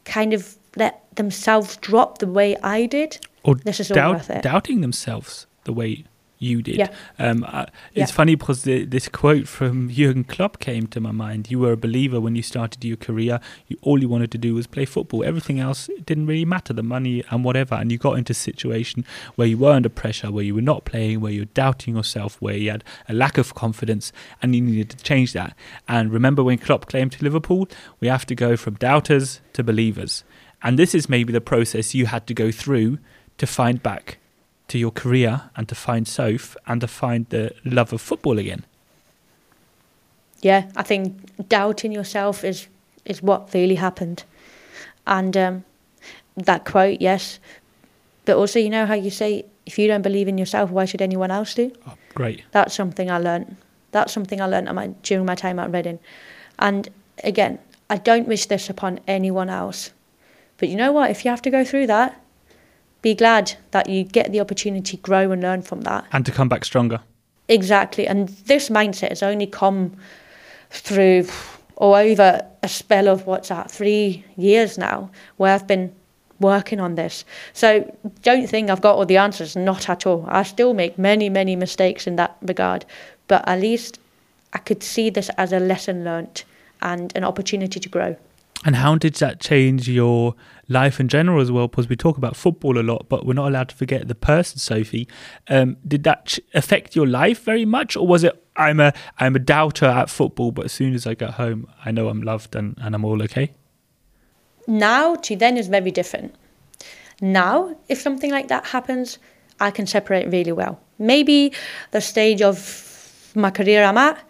kind 0.04 0.32
of 0.32 0.56
let 0.76 1.04
themselves 1.16 1.76
drop 1.76 2.18
the 2.18 2.26
way 2.26 2.56
I 2.62 2.86
did 2.86 3.18
or 3.42 3.56
this 3.56 3.80
is 3.80 3.88
doubt, 3.88 4.06
all 4.06 4.12
worth 4.14 4.30
it. 4.30 4.42
doubting 4.42 4.80
themselves 4.80 5.46
the 5.64 5.72
way 5.72 6.04
you 6.40 6.62
did. 6.62 6.76
Yeah. 6.76 6.88
Um, 7.18 7.44
uh, 7.46 7.66
it's 7.94 8.10
yeah. 8.10 8.16
funny 8.16 8.34
because 8.34 8.62
the, 8.62 8.86
this 8.86 9.08
quote 9.08 9.46
from 9.46 9.90
Jurgen 9.90 10.24
Klopp 10.24 10.58
came 10.58 10.86
to 10.88 10.98
my 10.98 11.12
mind. 11.12 11.50
You 11.50 11.58
were 11.58 11.72
a 11.72 11.76
believer 11.76 12.18
when 12.18 12.34
you 12.34 12.42
started 12.42 12.82
your 12.82 12.96
career. 12.96 13.40
You, 13.68 13.76
all 13.82 14.00
you 14.00 14.08
wanted 14.08 14.32
to 14.32 14.38
do 14.38 14.54
was 14.54 14.66
play 14.66 14.86
football. 14.86 15.22
Everything 15.22 15.60
else 15.60 15.90
didn't 16.06 16.26
really 16.26 16.46
matter, 16.46 16.72
the 16.72 16.82
money 16.82 17.22
and 17.30 17.44
whatever. 17.44 17.74
And 17.74 17.92
you 17.92 17.98
got 17.98 18.16
into 18.16 18.32
a 18.32 18.34
situation 18.34 19.04
where 19.36 19.46
you 19.46 19.58
were 19.58 19.72
under 19.72 19.90
pressure, 19.90 20.32
where 20.32 20.42
you 20.42 20.54
were 20.54 20.62
not 20.62 20.86
playing, 20.86 21.20
where 21.20 21.30
you 21.30 21.42
were 21.42 21.52
doubting 21.52 21.94
yourself, 21.94 22.40
where 22.40 22.56
you 22.56 22.70
had 22.70 22.84
a 23.06 23.12
lack 23.12 23.36
of 23.36 23.54
confidence, 23.54 24.10
and 24.40 24.54
you 24.54 24.62
needed 24.62 24.88
to 24.90 25.04
change 25.04 25.34
that. 25.34 25.54
And 25.88 26.10
remember 26.10 26.42
when 26.42 26.56
Klopp 26.56 26.88
came 26.88 27.10
to 27.10 27.22
Liverpool? 27.22 27.68
We 28.00 28.08
have 28.08 28.24
to 28.26 28.34
go 28.34 28.56
from 28.56 28.74
doubters 28.74 29.42
to 29.52 29.62
believers. 29.62 30.24
And 30.62 30.78
this 30.78 30.94
is 30.94 31.06
maybe 31.06 31.34
the 31.34 31.40
process 31.42 31.94
you 31.94 32.06
had 32.06 32.26
to 32.28 32.34
go 32.34 32.50
through 32.50 32.98
to 33.36 33.46
find 33.46 33.82
back 33.82 34.18
to 34.70 34.78
your 34.78 34.90
career 34.90 35.42
and 35.56 35.68
to 35.68 35.74
find 35.74 36.08
Soph 36.08 36.56
and 36.66 36.80
to 36.80 36.86
find 36.86 37.26
the 37.28 37.52
love 37.64 37.92
of 37.92 38.00
football 38.00 38.38
again? 38.38 38.64
Yeah, 40.42 40.70
I 40.74 40.82
think 40.82 41.48
doubting 41.48 41.92
yourself 41.92 42.44
is 42.44 42.68
is 43.04 43.22
what 43.22 43.52
really 43.54 43.76
happened, 43.76 44.24
and 45.06 45.36
um, 45.36 45.64
that 46.36 46.64
quote, 46.64 47.00
yes, 47.00 47.38
but 48.24 48.36
also 48.36 48.58
you 48.58 48.70
know 48.70 48.86
how 48.86 48.94
you 48.94 49.10
say 49.10 49.44
if 49.66 49.78
you 49.78 49.86
don't 49.86 50.02
believe 50.02 50.28
in 50.28 50.38
yourself, 50.38 50.70
why 50.70 50.84
should 50.84 51.02
anyone 51.02 51.30
else 51.30 51.54
do? 51.54 51.72
Oh, 51.86 51.94
great. 52.14 52.42
That's 52.50 52.74
something 52.74 53.10
I 53.10 53.18
learned. 53.18 53.56
That's 53.92 54.12
something 54.12 54.40
I 54.40 54.46
learned 54.46 54.72
my, 54.74 54.88
during 55.02 55.26
my 55.26 55.34
time 55.34 55.58
at 55.58 55.72
Reading, 55.72 55.98
And 56.58 56.88
again, 57.22 57.58
I 57.88 57.96
don't 57.96 58.26
wish 58.26 58.46
this 58.46 58.70
upon 58.70 59.00
anyone 59.06 59.48
else. 59.48 59.92
But 60.58 60.68
you 60.68 60.76
know 60.76 60.92
what? 60.92 61.10
If 61.10 61.24
you 61.24 61.30
have 61.30 61.42
to 61.42 61.50
go 61.50 61.64
through 61.64 61.86
that, 61.88 62.20
be 63.02 63.14
glad 63.14 63.54
that 63.70 63.88
you 63.88 64.04
get 64.04 64.32
the 64.32 64.40
opportunity 64.40 64.96
to 64.96 65.02
grow 65.02 65.30
and 65.30 65.42
learn 65.42 65.62
from 65.62 65.82
that. 65.82 66.04
And 66.12 66.26
to 66.26 66.32
come 66.32 66.48
back 66.48 66.64
stronger. 66.64 67.00
Exactly. 67.48 68.06
And 68.06 68.28
this 68.46 68.68
mindset 68.68 69.08
has 69.08 69.22
only 69.22 69.46
come 69.46 69.96
through 70.70 71.26
or 71.76 71.98
over 71.98 72.46
a 72.62 72.68
spell 72.68 73.08
of 73.08 73.26
what's 73.26 73.48
that, 73.48 73.70
three 73.70 74.24
years 74.36 74.76
now, 74.76 75.10
where 75.38 75.54
I've 75.54 75.66
been 75.66 75.92
working 76.38 76.78
on 76.78 76.94
this. 76.94 77.24
So 77.52 77.96
don't 78.22 78.46
think 78.46 78.70
I've 78.70 78.80
got 78.80 78.96
all 78.96 79.06
the 79.06 79.16
answers, 79.16 79.56
not 79.56 79.88
at 79.88 80.06
all. 80.06 80.26
I 80.28 80.42
still 80.42 80.74
make 80.74 80.98
many, 80.98 81.28
many 81.28 81.56
mistakes 81.56 82.06
in 82.06 82.16
that 82.16 82.36
regard. 82.42 82.84
But 83.28 83.48
at 83.48 83.60
least 83.60 83.98
I 84.52 84.58
could 84.58 84.82
see 84.82 85.10
this 85.10 85.30
as 85.38 85.52
a 85.52 85.60
lesson 85.60 86.04
learnt 86.04 86.44
and 86.82 87.14
an 87.16 87.24
opportunity 87.24 87.80
to 87.80 87.88
grow. 87.88 88.16
And 88.64 88.76
how 88.76 88.96
did 88.96 89.14
that 89.16 89.40
change 89.40 89.88
your 89.88 90.34
life 90.70 91.00
in 91.00 91.08
general 91.08 91.40
as 91.40 91.52
well? 91.52 91.68
Because 91.68 91.88
we 91.88 91.96
talk 91.96 92.16
about 92.16 92.36
football 92.36 92.78
a 92.78 92.82
lot, 92.82 93.08
but 93.08 93.26
we're 93.26 93.34
not 93.34 93.48
allowed 93.48 93.68
to 93.68 93.74
forget 93.74 94.08
the 94.08 94.14
person, 94.14 94.58
Sophie. 94.58 95.06
Um, 95.48 95.76
did 95.86 96.04
that 96.04 96.26
ch- 96.26 96.40
affect 96.54 96.96
your 96.96 97.06
life 97.06 97.42
very 97.42 97.66
much, 97.66 97.96
or 97.96 98.06
was 98.06 98.24
it 98.24 98.42
I'm 98.56 98.80
a 98.80 98.92
I'm 99.18 99.36
a 99.36 99.38
doubter 99.38 99.86
at 99.86 100.08
football, 100.08 100.52
but 100.52 100.64
as 100.66 100.72
soon 100.72 100.94
as 100.94 101.06
I 101.06 101.14
get 101.14 101.32
home, 101.32 101.66
I 101.84 101.90
know 101.90 102.08
I'm 102.08 102.22
loved 102.22 102.54
and, 102.56 102.76
and 102.80 102.94
I'm 102.94 103.04
all 103.04 103.22
okay? 103.24 103.52
Now 104.66 105.16
to 105.16 105.36
then 105.36 105.56
is 105.56 105.68
very 105.68 105.90
different. 105.90 106.34
Now, 107.20 107.76
if 107.88 108.00
something 108.00 108.30
like 108.30 108.48
that 108.48 108.66
happens, 108.66 109.18
I 109.58 109.70
can 109.70 109.86
separate 109.86 110.30
really 110.30 110.52
well. 110.52 110.80
Maybe 110.98 111.52
the 111.90 112.00
stage 112.00 112.40
of 112.40 113.32
my 113.34 113.50
career 113.50 113.84
I'm 113.84 113.98
at, 113.98 114.22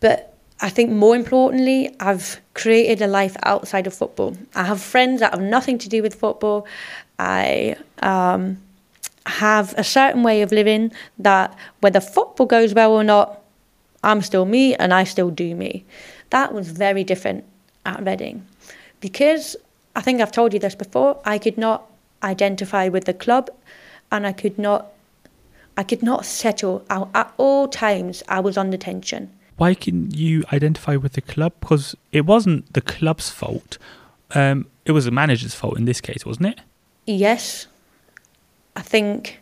but 0.00 0.29
I 0.62 0.68
think 0.68 0.90
more 0.90 1.16
importantly, 1.16 1.94
I've 2.00 2.40
created 2.54 3.00
a 3.00 3.06
life 3.06 3.36
outside 3.44 3.86
of 3.86 3.94
football. 3.94 4.36
I 4.54 4.64
have 4.64 4.80
friends 4.80 5.20
that 5.20 5.32
have 5.32 5.40
nothing 5.40 5.78
to 5.78 5.88
do 5.88 6.02
with 6.02 6.14
football. 6.14 6.66
I 7.18 7.76
um, 8.02 8.60
have 9.24 9.74
a 9.78 9.84
certain 9.84 10.22
way 10.22 10.42
of 10.42 10.52
living 10.52 10.92
that 11.18 11.56
whether 11.80 12.00
football 12.00 12.46
goes 12.46 12.74
well 12.74 12.92
or 12.92 13.04
not, 13.04 13.40
I'm 14.04 14.20
still 14.20 14.44
me 14.44 14.74
and 14.74 14.92
I 14.92 15.04
still 15.04 15.30
do 15.30 15.54
me. 15.54 15.84
That 16.28 16.52
was 16.52 16.70
very 16.70 17.04
different 17.04 17.44
at 17.86 18.04
Reading 18.04 18.46
because 19.00 19.56
I 19.96 20.02
think 20.02 20.20
I've 20.20 20.32
told 20.32 20.52
you 20.52 20.60
this 20.60 20.74
before. 20.74 21.20
I 21.24 21.38
could 21.38 21.56
not 21.56 21.90
identify 22.22 22.88
with 22.88 23.06
the 23.06 23.14
club, 23.14 23.50
and 24.12 24.26
I 24.26 24.32
could 24.32 24.58
not, 24.58 24.92
I 25.76 25.82
could 25.82 26.02
not 26.02 26.26
settle. 26.26 26.84
At 26.90 27.32
all 27.38 27.66
times, 27.66 28.22
I 28.28 28.40
was 28.40 28.58
under 28.58 28.76
tension 28.76 29.30
why 29.60 29.74
can 29.74 30.10
you 30.10 30.42
identify 30.54 30.96
with 30.96 31.12
the 31.12 31.20
club? 31.20 31.52
Because 31.60 31.94
it 32.12 32.24
wasn't 32.24 32.72
the 32.72 32.80
club's 32.80 33.28
fault. 33.28 33.76
Um, 34.34 34.68
it 34.86 34.92
was 34.92 35.04
the 35.04 35.10
manager's 35.10 35.54
fault 35.54 35.76
in 35.76 35.84
this 35.84 36.00
case, 36.00 36.24
wasn't 36.24 36.46
it? 36.46 36.60
Yes. 37.06 37.66
I 38.74 38.80
think 38.80 39.38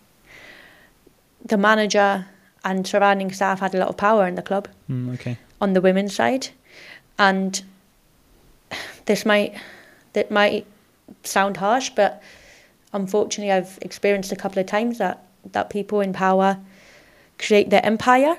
the 1.44 1.56
manager 1.56 2.26
and 2.64 2.84
surrounding 2.84 3.30
staff 3.30 3.60
had 3.60 3.76
a 3.76 3.78
lot 3.78 3.90
of 3.90 3.96
power 3.96 4.26
in 4.26 4.34
the 4.34 4.42
club. 4.42 4.66
Mm, 4.90 5.14
okay. 5.14 5.38
On 5.60 5.74
the 5.74 5.80
women's 5.80 6.16
side, 6.16 6.48
and 7.16 7.62
this 9.06 9.24
might 9.24 9.54
that 10.14 10.32
might 10.32 10.66
sound 11.22 11.58
harsh, 11.58 11.90
but 11.90 12.20
unfortunately, 12.92 13.52
I've 13.52 13.78
experienced 13.82 14.32
a 14.32 14.36
couple 14.36 14.58
of 14.58 14.66
times 14.66 14.98
that 14.98 15.24
that 15.52 15.70
people 15.70 16.00
in 16.00 16.12
power 16.12 16.58
create 17.38 17.70
their 17.70 17.86
empire 17.86 18.36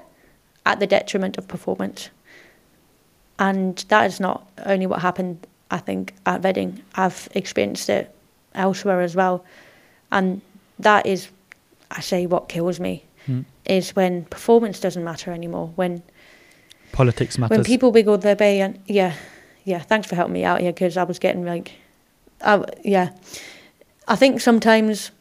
at 0.65 0.80
the 0.80 0.88
detriment 0.88 1.38
of 1.38 1.48
performance. 1.48 2.10
And 3.38 3.78
that 3.88 4.06
is 4.06 4.19
not 4.19 4.50
only 4.65 4.86
what 4.86 5.02
happened, 5.02 5.48
I 5.72 5.78
think, 5.78 6.13
at 6.26 6.43
Reading. 6.43 6.84
I've 6.95 7.30
experienced 7.34 7.89
it 7.89 8.13
elsewhere 8.54 9.02
as 9.02 9.15
well. 9.15 9.45
And 10.12 10.41
that 10.80 11.06
is, 11.06 11.30
I 11.91 12.02
say, 12.02 12.26
what 12.26 12.50
kills 12.50 12.80
me 12.80 13.04
mm. 13.28 13.45
is 13.65 13.95
when 13.95 14.26
performance 14.26 14.80
doesn't 14.80 15.04
matter 15.04 15.32
anymore. 15.32 15.72
When 15.76 16.04
politics 16.91 17.38
matters. 17.38 17.58
When 17.58 17.65
people 17.65 17.91
wiggle 17.91 18.17
their 18.17 18.36
bay 18.36 18.62
and 18.62 18.80
yeah, 18.88 19.15
yeah. 19.63 19.80
Thanks 19.80 20.08
for 20.08 20.15
helping 20.15 20.34
me 20.34 20.43
out 20.43 20.60
here 20.60 20.74
because 20.74 20.98
I 20.98 21.04
was 21.04 21.19
getting 21.19 21.45
like, 21.45 21.72
uh, 22.41 22.65
yeah. 22.84 23.12
I 24.08 24.15
think 24.15 24.41
sometimes, 24.41 25.12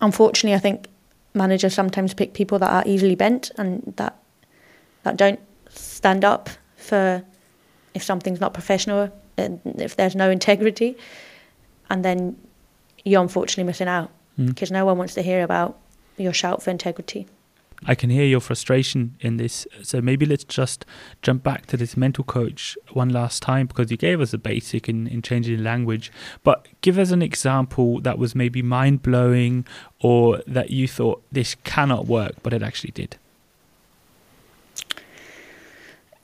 unfortunately, 0.00 0.54
I 0.54 0.58
think 0.58 0.86
managers 1.34 1.74
sometimes 1.74 2.14
pick 2.14 2.32
people 2.32 2.58
that 2.58 2.70
are 2.70 2.82
easily 2.86 3.14
bent 3.14 3.50
and 3.58 3.92
that 3.96 4.16
that 5.02 5.16
don't 5.16 5.40
stand 5.68 6.24
up 6.24 6.48
for 6.76 7.22
if 7.92 8.02
something's 8.02 8.40
not 8.40 8.54
professional 8.54 9.10
and 9.36 9.60
if 9.78 9.96
there's 9.96 10.14
no 10.14 10.30
integrity 10.30 10.96
and 11.90 12.04
then 12.04 12.36
you're 13.04 13.20
unfortunately 13.20 13.64
missing 13.64 13.88
out 13.88 14.10
because 14.36 14.70
mm. 14.70 14.72
no 14.72 14.84
one 14.84 14.96
wants 14.96 15.14
to 15.14 15.22
hear 15.22 15.42
about 15.42 15.78
your 16.16 16.32
shout 16.32 16.62
for 16.62 16.70
integrity. 16.70 17.26
I 17.86 17.94
can 17.94 18.10
hear 18.10 18.24
your 18.24 18.40
frustration 18.40 19.16
in 19.20 19.36
this. 19.36 19.66
So 19.82 20.00
maybe 20.00 20.24
let's 20.24 20.44
just 20.44 20.84
jump 21.22 21.42
back 21.42 21.66
to 21.66 21.76
this 21.76 21.96
mental 21.96 22.24
coach 22.24 22.78
one 22.92 23.10
last 23.10 23.42
time 23.42 23.66
because 23.66 23.90
you 23.90 23.96
gave 23.96 24.20
us 24.20 24.32
a 24.32 24.38
basic 24.38 24.88
in, 24.88 25.06
in 25.06 25.22
changing 25.22 25.62
language. 25.62 26.10
But 26.42 26.66
give 26.80 26.98
us 26.98 27.10
an 27.10 27.20
example 27.20 28.00
that 28.00 28.18
was 28.18 28.34
maybe 28.34 28.62
mind 28.62 29.02
blowing 29.02 29.66
or 30.00 30.42
that 30.46 30.70
you 30.70 30.88
thought 30.88 31.22
this 31.30 31.56
cannot 31.64 32.06
work, 32.06 32.34
but 32.42 32.52
it 32.52 32.62
actually 32.62 32.92
did. 32.92 33.16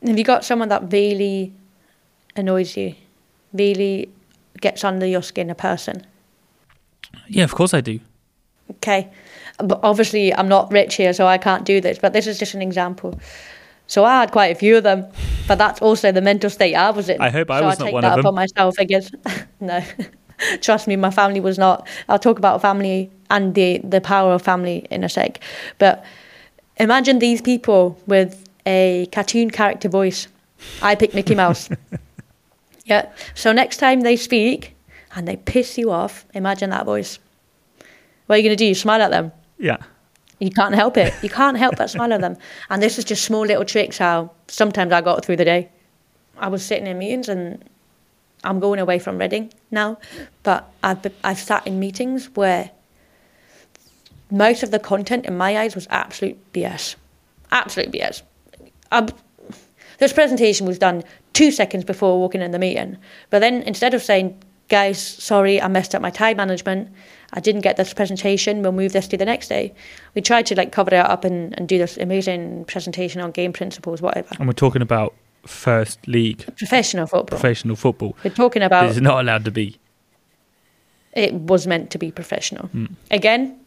Have 0.07 0.17
you 0.17 0.25
got 0.25 0.45
someone 0.45 0.71
that 0.71 0.91
really 0.91 1.53
annoys 2.37 2.77
you, 2.77 2.95
really 3.53 4.09
gets 4.61 4.83
under 4.83 5.05
your 5.05 5.23
skin, 5.23 5.51
a 5.51 5.55
person? 5.55 6.07
Yeah, 7.29 7.45
of 7.45 7.55
course 7.55 7.75
I 7.75 7.83
do. 7.83 8.01
Okay 8.71 9.11
but 9.63 9.81
obviously 9.83 10.35
I'm 10.35 10.49
not 10.49 10.71
Rich 10.73 10.97
here, 10.97 11.13
so 11.13 11.27
I 11.27 11.39
can't 11.39 11.65
do 11.65 11.81
this. 11.81 11.99
But 11.99 12.13
this 12.13 12.27
is 12.27 12.39
just 12.39 12.55
an 12.55 12.63
example. 12.63 13.19
So 13.87 14.05
I 14.05 14.21
had 14.21 14.31
quite 14.31 14.53
a 14.53 14.55
few 14.55 14.77
of 14.77 14.85
them, 14.85 15.05
but 15.49 15.59
that's 15.59 15.83
also 15.83 16.13
the 16.13 16.21
mental 16.21 16.49
state 16.49 16.75
I 16.75 16.91
was 16.91 17.09
in. 17.09 17.21
I 17.21 17.31
hope 17.31 17.51
I 17.51 17.59
so 17.59 17.67
was 17.67 17.81
I 17.81 17.85
not 17.85 17.93
one 17.93 18.05
of 18.05 18.11
them. 18.13 18.21
upon 18.21 18.35
myself, 18.37 18.75
I 18.79 18.85
guess. 18.85 19.11
no, 19.61 19.83
trust 20.61 20.87
me, 20.87 20.97
my 20.97 21.11
family 21.11 21.41
was 21.41 21.59
not. 21.59 21.89
I'll 22.09 22.19
talk 22.19 22.39
about 22.39 22.63
family 22.63 23.11
and 23.31 23.55
the 23.55 23.79
the 23.83 24.01
power 24.01 24.33
of 24.33 24.43
family 24.43 24.87
in 24.91 25.03
a 25.03 25.09
sec. 25.09 25.41
But 25.79 26.05
imagine 26.77 27.19
these 27.19 27.43
people 27.43 27.99
with 28.07 28.49
a 28.67 29.09
cartoon 29.13 29.51
character 29.51 29.89
voice. 29.89 30.29
I 30.83 30.95
pick 30.95 31.15
Mickey 31.15 31.35
Mouse. 31.35 31.69
yeah. 32.85 33.11
So 33.35 33.53
next 33.53 33.79
time 33.79 34.03
they 34.03 34.17
speak 34.17 34.77
and 35.17 35.27
they 35.27 35.37
piss 35.37 35.79
you 35.79 35.91
off, 35.91 36.25
imagine 36.35 36.71
that 36.71 36.85
voice. 36.85 37.19
What 38.27 38.35
are 38.35 38.39
you 38.39 38.45
going 38.45 38.57
to 38.57 38.65
do? 38.65 38.67
You 38.67 38.75
smile 38.75 39.03
at 39.03 39.11
them. 39.11 39.33
Yeah. 39.61 39.77
You 40.39 40.51
can't 40.51 40.75
help 40.75 40.97
it. 40.97 41.13
You 41.23 41.29
can't 41.29 41.59
help 41.59 41.77
but 41.77 41.91
smile 41.91 42.13
at 42.15 42.23
them. 42.23 42.37
And 42.71 42.83
this 42.83 42.99
is 42.99 43.05
just 43.05 43.25
small 43.25 43.45
little 43.45 43.65
tricks 43.65 43.99
how 43.99 44.31
sometimes 44.49 44.91
I 44.91 45.03
got 45.03 45.25
through 45.25 45.37
the 45.37 45.45
day. 45.45 45.69
I 46.39 46.49
was 46.49 46.65
sitting 46.65 46.87
in 46.87 46.99
meetings 46.99 47.29
and 47.29 47.63
I'm 48.43 48.59
going 48.59 48.81
away 48.81 48.99
from 48.99 49.19
Reading 49.19 49.53
now, 49.71 49.99
but 50.43 50.73
I've, 50.83 51.07
I've 51.23 51.39
sat 51.39 51.67
in 51.67 51.79
meetings 51.79 52.31
where 52.35 52.71
most 54.31 54.63
of 54.63 54.71
the 54.71 54.79
content 54.79 55.27
in 55.27 55.37
my 55.37 55.59
eyes 55.59 55.75
was 55.75 55.87
absolute 55.91 56.39
BS. 56.55 56.97
Absolute 57.51 57.93
BS. 57.93 58.23
I, 58.91 59.07
this 59.99 60.15
presentation 60.15 60.67
was 60.67 60.79
done 60.79 61.05
two 61.35 61.51
seconds 61.51 61.85
before 61.85 62.19
walking 62.19 62.41
in 62.41 62.53
the 62.53 62.59
meeting. 62.59 62.97
But 63.29 63.41
then 63.41 63.63
instead 63.65 63.93
of 63.93 64.03
saying, 64.03 64.43
guys, 64.71 64.99
sorry, 64.99 65.61
I 65.61 65.69
messed 65.69 65.95
up 65.95 66.01
my 66.01 66.11
time 66.11 66.39
management, 66.39 66.89
I 67.33 67.41
didn't 67.41 67.61
get 67.61 67.77
this 67.77 67.95
presentation. 67.95 68.63
We'll 68.63 68.73
move 68.73 68.93
this 68.93 69.07
to 69.09 69.17
the 69.17 69.25
next 69.25 69.49
day. 69.49 69.73
We 70.15 70.23
tried 70.23 70.47
to 70.47 70.57
like 70.57 70.73
cover 70.73 70.95
it 70.95 70.99
up 70.99 71.25
and, 71.25 71.57
and 71.57 71.69
do 71.69 71.79
this 71.79 71.97
amazing 71.97 72.65
presentation 72.65 73.21
on 73.21 73.31
game 73.31 73.53
principles, 73.53 74.03
whatever. 74.03 74.35
And 74.39 74.49
we're 74.49 74.53
talking 74.53 74.83
about 74.83 75.15
first 75.47 76.07
league 76.09 76.45
professional 76.57 77.07
football. 77.07 77.39
Professional 77.39 77.77
football. 77.77 78.17
We're 78.25 78.31
talking 78.31 78.63
about. 78.63 78.87
It's 78.87 79.01
not 79.01 79.21
allowed 79.21 79.45
to 79.45 79.51
be. 79.51 79.79
It 81.13 81.35
was 81.35 81.67
meant 81.67 81.91
to 81.91 81.99
be 81.99 82.11
professional. 82.11 82.69
Mm. 82.69 82.95
Again, 83.11 83.59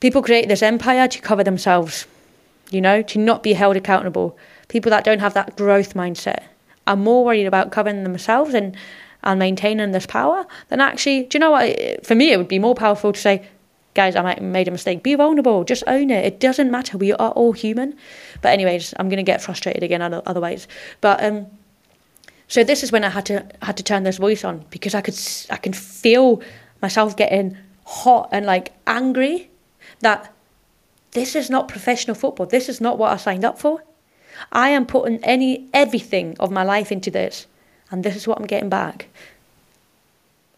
people 0.00 0.22
create 0.22 0.48
this 0.48 0.62
empire 0.62 1.08
to 1.08 1.20
cover 1.20 1.44
themselves. 1.44 2.06
You 2.70 2.80
know, 2.80 3.02
to 3.02 3.18
not 3.18 3.42
be 3.42 3.52
held 3.52 3.76
accountable. 3.76 4.38
People 4.68 4.90
that 4.90 5.04
don't 5.04 5.18
have 5.18 5.34
that 5.34 5.56
growth 5.56 5.94
mindset 5.94 6.44
are 6.86 6.96
more 6.96 7.24
worried 7.24 7.46
about 7.46 7.72
covering 7.72 8.04
themselves 8.04 8.54
and 8.54 8.76
and 9.22 9.38
maintaining 9.38 9.92
this 9.92 10.06
power, 10.06 10.46
then 10.68 10.80
actually, 10.80 11.24
do 11.24 11.36
you 11.36 11.40
know 11.40 11.50
what? 11.50 12.06
For 12.06 12.14
me, 12.14 12.32
it 12.32 12.36
would 12.38 12.48
be 12.48 12.58
more 12.58 12.74
powerful 12.74 13.12
to 13.12 13.20
say, 13.20 13.46
guys, 13.94 14.16
I 14.16 14.38
made 14.40 14.68
a 14.68 14.70
mistake. 14.70 15.02
Be 15.02 15.14
vulnerable. 15.14 15.64
Just 15.64 15.84
own 15.86 16.10
it. 16.10 16.24
It 16.24 16.40
doesn't 16.40 16.70
matter. 16.70 16.96
We 16.96 17.12
are 17.12 17.30
all 17.32 17.52
human. 17.52 17.96
But 18.40 18.52
anyways, 18.52 18.94
I'm 18.98 19.08
going 19.08 19.18
to 19.18 19.22
get 19.22 19.42
frustrated 19.42 19.82
again 19.82 20.02
otherwise. 20.02 20.68
But 21.00 21.22
um, 21.22 21.46
so 22.48 22.64
this 22.64 22.82
is 22.82 22.90
when 22.90 23.04
I 23.04 23.10
had 23.10 23.26
to 23.26 23.46
had 23.62 23.76
to 23.76 23.82
turn 23.82 24.02
this 24.02 24.18
voice 24.18 24.44
on 24.44 24.64
because 24.70 24.94
I 24.94 25.00
could 25.00 25.18
I 25.50 25.56
can 25.56 25.72
feel 25.72 26.42
myself 26.82 27.16
getting 27.16 27.56
hot 27.84 28.28
and 28.32 28.44
like 28.46 28.72
angry 28.86 29.50
that 30.00 30.32
this 31.12 31.34
is 31.34 31.50
not 31.50 31.68
professional 31.68 32.14
football. 32.14 32.46
This 32.46 32.68
is 32.68 32.80
not 32.80 32.98
what 32.98 33.12
I 33.12 33.16
signed 33.16 33.44
up 33.44 33.58
for. 33.58 33.82
I 34.52 34.70
am 34.70 34.86
putting 34.86 35.22
any 35.24 35.68
everything 35.72 36.36
of 36.40 36.50
my 36.50 36.62
life 36.62 36.90
into 36.90 37.10
this, 37.10 37.46
and 37.90 38.04
this 38.04 38.16
is 38.16 38.26
what 38.26 38.38
I'm 38.38 38.46
getting 38.46 38.68
back. 38.68 39.08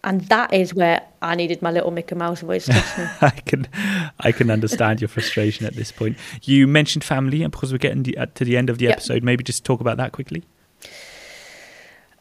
And 0.04 0.22
that 0.22 0.52
is 0.52 0.74
where 0.74 1.00
I 1.20 1.36
needed 1.36 1.62
my 1.62 1.70
little 1.70 1.92
Mickey 1.92 2.16
Mouse 2.16 2.40
voice. 2.40 2.68
I 3.22 3.30
can, 3.46 3.68
I 4.18 4.32
can 4.32 4.50
understand 4.50 5.00
your 5.00 5.06
frustration 5.06 5.64
at 5.64 5.74
this 5.74 5.92
point. 5.92 6.16
You 6.42 6.66
mentioned 6.66 7.04
family, 7.04 7.42
and 7.44 7.52
because 7.52 7.70
we're 7.70 7.78
getting 7.78 8.02
the, 8.02 8.18
uh, 8.18 8.26
to 8.34 8.44
the 8.44 8.56
end 8.56 8.68
of 8.68 8.78
the 8.78 8.86
Yep. 8.86 8.92
episode, 8.94 9.22
maybe 9.22 9.44
just 9.44 9.64
talk 9.64 9.80
about 9.80 9.98
that 9.98 10.10
quickly. 10.10 10.42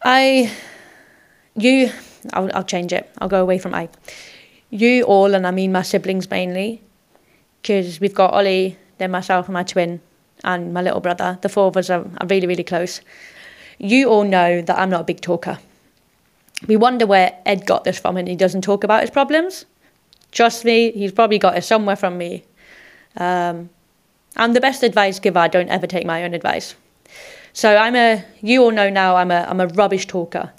I, 0.03 0.51
you, 1.55 1.91
I'll, 2.33 2.49
I'll 2.55 2.63
change 2.63 2.93
it. 2.93 3.09
I'll 3.19 3.29
go 3.29 3.41
away 3.41 3.57
from 3.57 3.73
I. 3.73 3.89
You 4.69 5.03
all, 5.03 5.33
and 5.33 5.45
I 5.47 5.51
mean 5.51 5.71
my 5.71 5.81
siblings 5.81 6.29
mainly, 6.29 6.81
because 7.61 7.99
we've 7.99 8.13
got 8.13 8.33
Ollie, 8.33 8.77
then 8.99 9.09
myself 9.11 9.47
and 9.47 9.53
my 9.53 9.63
twin, 9.63 10.01
and 10.43 10.71
my 10.73 10.81
little 10.81 11.01
brother. 11.01 11.37
The 11.41 11.49
four 11.49 11.65
of 11.67 11.77
us 11.77 11.89
are, 11.89 12.05
are 12.19 12.27
really, 12.27 12.47
really 12.47 12.63
close. 12.63 13.01
You 13.83 14.09
all 14.09 14.23
know 14.23 14.61
that 14.61 14.77
I'm 14.77 14.91
not 14.91 15.01
a 15.01 15.03
big 15.03 15.21
talker. 15.21 15.57
We 16.67 16.77
wonder 16.77 17.07
where 17.07 17.35
Ed 17.47 17.65
got 17.65 17.83
this 17.83 17.97
from, 17.97 18.15
and 18.15 18.27
he 18.27 18.35
doesn't 18.35 18.61
talk 18.61 18.83
about 18.83 19.01
his 19.01 19.09
problems. 19.09 19.65
Trust 20.31 20.63
me, 20.63 20.91
he's 20.91 21.11
probably 21.11 21.39
got 21.39 21.57
it 21.57 21.63
somewhere 21.63 21.95
from 21.95 22.15
me. 22.15 22.43
Um, 23.17 23.71
I'm 24.35 24.53
the 24.53 24.61
best 24.61 24.83
advice 24.83 25.19
giver. 25.19 25.39
I 25.39 25.47
don't 25.47 25.69
ever 25.69 25.87
take 25.87 26.05
my 26.05 26.23
own 26.23 26.35
advice. 26.35 26.75
So 27.53 27.75
I'm 27.75 27.95
a. 27.95 28.23
You 28.41 28.61
all 28.63 28.71
know 28.71 28.91
now. 28.91 29.15
I'm 29.15 29.31
a. 29.31 29.47
I'm 29.49 29.59
a 29.59 29.65
rubbish 29.65 30.05
talker. 30.05 30.51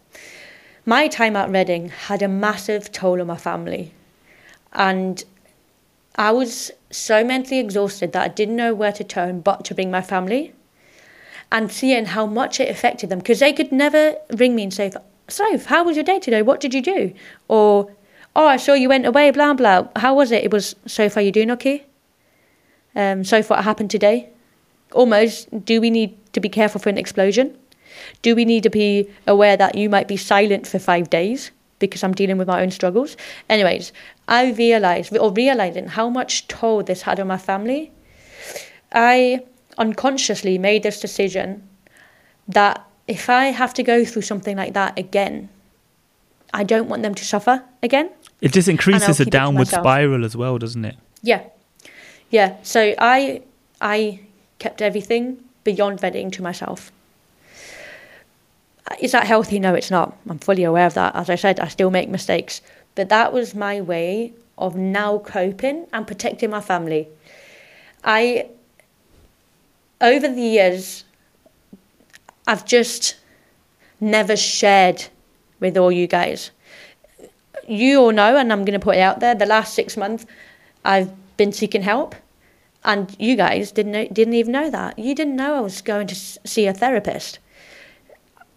My 0.85 1.07
time 1.07 1.37
at 1.37 1.49
Reading 1.49 1.91
had 1.91 2.23
a 2.23 2.29
massive 2.29 2.91
toll 2.91 3.21
on 3.21 3.29
my 3.29 3.37
family, 3.37 3.95
and 4.73 5.23
I 6.17 6.33
was 6.33 6.73
so 6.91 7.23
mentally 7.23 7.61
exhausted 7.61 8.13
that 8.15 8.25
I 8.25 8.29
didn't 8.29 8.57
know 8.57 8.75
where 8.75 8.93
to 8.93 9.05
turn 9.05 9.43
but 9.43 9.65
to 9.67 9.77
bring 9.77 9.93
my 9.93 10.03
family, 10.03 10.55
and 11.53 11.71
seeing 11.71 12.07
how 12.07 12.27
much 12.27 12.59
it 12.59 12.69
affected 12.69 13.11
them 13.11 13.19
because 13.19 13.39
they 13.39 13.53
could 13.53 13.71
never 13.71 14.17
ring 14.31 14.57
me 14.57 14.65
and 14.65 14.75
say, 14.75 14.91
"Soph, 15.29 15.67
how 15.67 15.85
was 15.85 15.97
your 15.97 16.05
day 16.05 16.19
today? 16.19 16.43
What 16.43 16.61
did 16.61 16.75
you 16.75 16.83
do?" 16.83 17.13
Or, 17.47 17.93
"Oh, 18.35 18.47
I 18.47 18.57
saw 18.57 18.73
you 18.73 18.89
went 18.89 19.07
away. 19.07 19.31
Blah 19.31 19.55
blah. 19.55 19.87
How 19.97 20.15
was 20.15 20.33
it?" 20.33 20.43
It 20.43 20.51
was, 20.51 20.75
"Soph, 20.87 21.17
are 21.17 21.21
you 21.21 21.31
doing 21.31 21.51
okay?" 21.53 21.85
Um, 22.97 23.23
Soph, 23.23 23.51
what 23.51 23.65
happened 23.65 23.91
today? 23.91 24.31
Almost, 24.93 25.65
do 25.65 25.81
we 25.81 25.91
need 25.91 26.17
to 26.33 26.41
be 26.41 26.49
careful 26.49 26.81
for 26.81 26.89
an 26.89 26.99
explosion? 26.99 27.57
Do 28.23 28.35
we 28.35 28.45
need 28.45 28.63
to 28.63 28.71
be 28.71 29.09
aware 29.27 29.57
that 29.57 29.75
you 29.75 29.89
might 29.91 30.09
be 30.09 30.17
silent 30.17 30.67
for 30.67 30.79
five 30.79 31.11
days 31.11 31.51
because 31.79 32.03
I'm 32.03 32.15
dealing 32.15 32.39
with 32.39 32.49
my 32.49 32.63
own 32.63 32.71
struggles? 32.71 33.17
Anyways, 33.49 33.93
I 34.29 34.53
realized, 34.53 35.17
or 35.17 35.33
realizing 35.33 35.89
how 35.89 36.09
much 36.09 36.49
toll 36.49 36.83
this 36.83 37.03
had 37.03 37.21
on 37.21 37.27
my 37.27 37.39
family, 37.39 37.91
I 38.93 39.43
unconsciously 39.79 40.59
made 40.59 40.83
this 40.83 41.01
decision 41.01 41.67
that 42.49 42.85
if 43.09 43.29
I 43.29 43.47
have 43.47 43.75
to 43.75 43.83
go 43.83 44.05
through 44.05 44.23
something 44.23 44.57
like 44.57 44.75
that 44.75 44.99
again, 44.99 45.49
I 46.55 46.65
don't 46.65 46.89
want 46.89 47.03
them 47.03 47.15
to 47.15 47.25
suffer 47.25 47.63
again. 47.83 48.11
It 48.41 48.53
just 48.53 48.69
increases 48.69 49.03
a 49.09 49.13
keep 49.13 49.21
it 49.21 49.25
to 49.25 49.31
downward 49.31 49.69
spiral 49.69 50.25
as 50.25 50.37
well, 50.37 50.59
doesn't 50.59 50.85
it? 50.85 50.97
Yeah, 51.23 51.43
yeah. 52.31 52.57
So 52.63 52.95
I 52.99 53.43
I 53.81 54.21
kept 54.59 54.83
everything 54.83 55.43
beyond 55.65 56.03
Reading 56.03 56.31
to 56.33 56.43
myself. 56.43 56.93
Is 59.01 59.13
that 59.13 59.27
healthy? 59.27 59.59
No, 59.59 59.75
it's 59.75 59.91
not. 59.91 60.17
I'm 60.29 60.39
fully 60.39 60.65
aware 60.65 60.87
of 60.87 60.95
that. 60.95 61.15
As 61.15 61.31
I 61.31 61.37
said, 61.37 61.61
I 61.61 61.69
still 61.69 61.91
make 61.91 62.09
mistakes, 62.09 62.61
but 62.95 63.09
that 63.09 63.33
was 63.33 63.55
my 63.55 63.81
way 63.81 64.33
of 64.59 64.77
now 64.77 65.19
coping 65.19 65.87
and 65.93 66.07
protecting 66.07 66.51
my 66.51 66.61
family. 66.61 67.09
I 68.05 68.49
over 70.03 70.29
the 70.29 70.43
years, 70.43 71.05
I've 72.47 72.67
just 72.67 73.17
never 74.01 74.37
shared 74.37 75.07
with 75.61 75.79
all 75.79 75.93
you 75.93 76.07
guys. 76.07 76.51
You 77.69 78.01
all 78.01 78.13
know, 78.13 78.37
and 78.37 78.53
I'm 78.53 78.65
going 78.65 78.79
to 78.79 78.85
put 78.85 78.97
it 78.97 79.01
out 79.01 79.21
there. 79.21 79.35
The 79.35 79.47
last 79.47 79.75
six 79.75 79.97
months, 79.97 80.27
I've 80.85 81.11
been 81.37 81.53
seeking 81.53 81.83
help, 81.83 82.17
and 82.85 83.15
you 83.19 83.37
guys 83.37 83.71
didn't 83.71 83.93
know, 83.93 84.09
didn't 84.09 84.35
even 84.35 84.53
know 84.53 84.69
that. 84.69 84.99
You 84.99 85.15
didn't 85.15 85.37
know 85.37 85.55
I 85.55 85.61
was 85.61 85.81
going 85.81 86.09
to 86.09 86.15
see 86.15 86.67
a 86.67 86.75
therapist, 86.75 87.39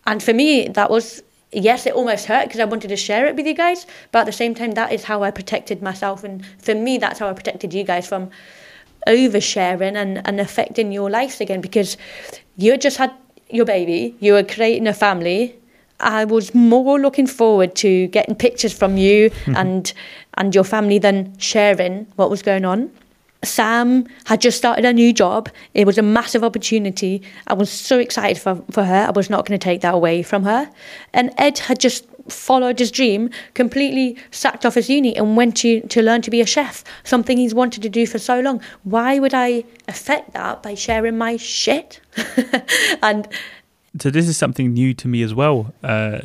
and 0.08 0.22
for 0.22 0.34
me, 0.34 0.68
that 0.70 0.90
was 0.90 1.22
yes, 1.52 1.86
it 1.86 1.94
almost 1.94 2.26
hurt 2.26 2.46
because 2.46 2.60
I 2.60 2.66
wanted 2.66 2.90
to 2.90 2.98
share 2.98 3.28
it 3.28 3.36
with 3.36 3.46
you 3.46 3.54
guys, 3.54 3.86
but 4.12 4.20
at 4.20 4.26
the 4.26 4.32
same 4.32 4.56
time, 4.56 4.72
that 4.72 4.92
is 4.92 5.04
how 5.04 5.24
I 5.24 5.32
protected 5.32 5.82
myself, 5.82 6.24
and 6.24 6.44
for 6.58 6.74
me, 6.74 6.98
that's 6.98 7.20
how 7.20 7.30
I 7.30 7.34
protected 7.34 7.74
you 7.74 7.84
guys 7.84 8.08
from 8.08 8.32
oversharing 9.08 9.96
and, 9.96 10.26
and 10.28 10.40
affecting 10.40 10.92
your 10.92 11.10
lives 11.10 11.42
again 11.42 11.62
because 11.62 11.98
you 12.58 12.72
had 12.72 12.82
just 12.82 12.98
had 12.98 13.12
your 13.50 13.66
baby, 13.66 14.16
you 14.20 14.34
were 14.34 14.44
creating 14.44 14.88
a 14.88 14.94
family. 14.94 15.56
I 16.00 16.26
was 16.26 16.54
more 16.54 17.00
looking 17.00 17.28
forward 17.28 17.76
to 17.78 18.08
getting 18.08 18.36
pictures 18.36 18.74
from 18.74 18.98
you 18.98 19.32
and 19.48 19.94
and 20.36 20.54
your 20.54 20.64
family 20.64 21.00
than 21.00 21.38
sharing 21.38 22.08
what 22.16 22.30
was 22.30 22.42
going 22.42 22.66
on. 22.66 22.92
Sam 23.44 24.08
had 24.26 24.42
just 24.42 24.58
started 24.58 24.86
a 24.86 24.94
new 24.94 25.14
job. 25.14 25.50
It 25.74 25.86
was 25.86 25.98
a 25.98 26.02
massive 26.02 26.44
opportunity. 26.44 27.22
I 27.48 27.54
was 27.54 27.70
so 27.70 28.00
excited 28.00 28.42
for, 28.42 28.62
for 28.72 28.84
her. 28.84 29.06
I 29.08 29.12
was 29.12 29.30
not 29.30 29.46
going 29.46 29.58
to 29.60 29.64
take 29.64 29.82
that 29.82 29.94
away 29.94 30.24
from 30.24 30.44
her. 30.44 30.70
And 31.14 31.32
Ed 31.38 31.60
had 31.60 31.80
just 31.80 32.06
followed 32.28 32.80
his 32.80 32.92
dream, 32.92 33.30
completely 33.54 34.18
sacked 34.32 34.66
off 34.66 34.76
his 34.76 34.90
uni 34.90 35.16
and 35.16 35.38
went 35.38 35.58
to, 35.58 35.82
to 35.82 36.02
learn 36.02 36.22
to 36.24 36.32
be 36.32 36.42
a 36.42 36.46
chef, 36.46 36.84
something 37.04 37.38
he's 37.38 37.54
wanted 37.54 37.84
to 37.84 37.90
do 37.90 38.06
for 38.06 38.20
so 38.20 38.40
long. 38.40 38.62
Why 38.84 39.20
would 39.20 39.34
I 39.34 39.64
affect 39.88 40.34
that 40.34 40.64
by 40.64 40.76
sharing 40.76 41.18
my 41.18 41.38
shit? 41.38 42.02
and 43.04 43.28
So 44.00 44.10
this 44.10 44.28
is 44.28 44.38
something 44.38 44.74
new 44.74 44.94
to 44.96 45.08
me 45.08 45.22
as 45.24 45.34
well, 45.34 45.74
uh, 45.84 46.20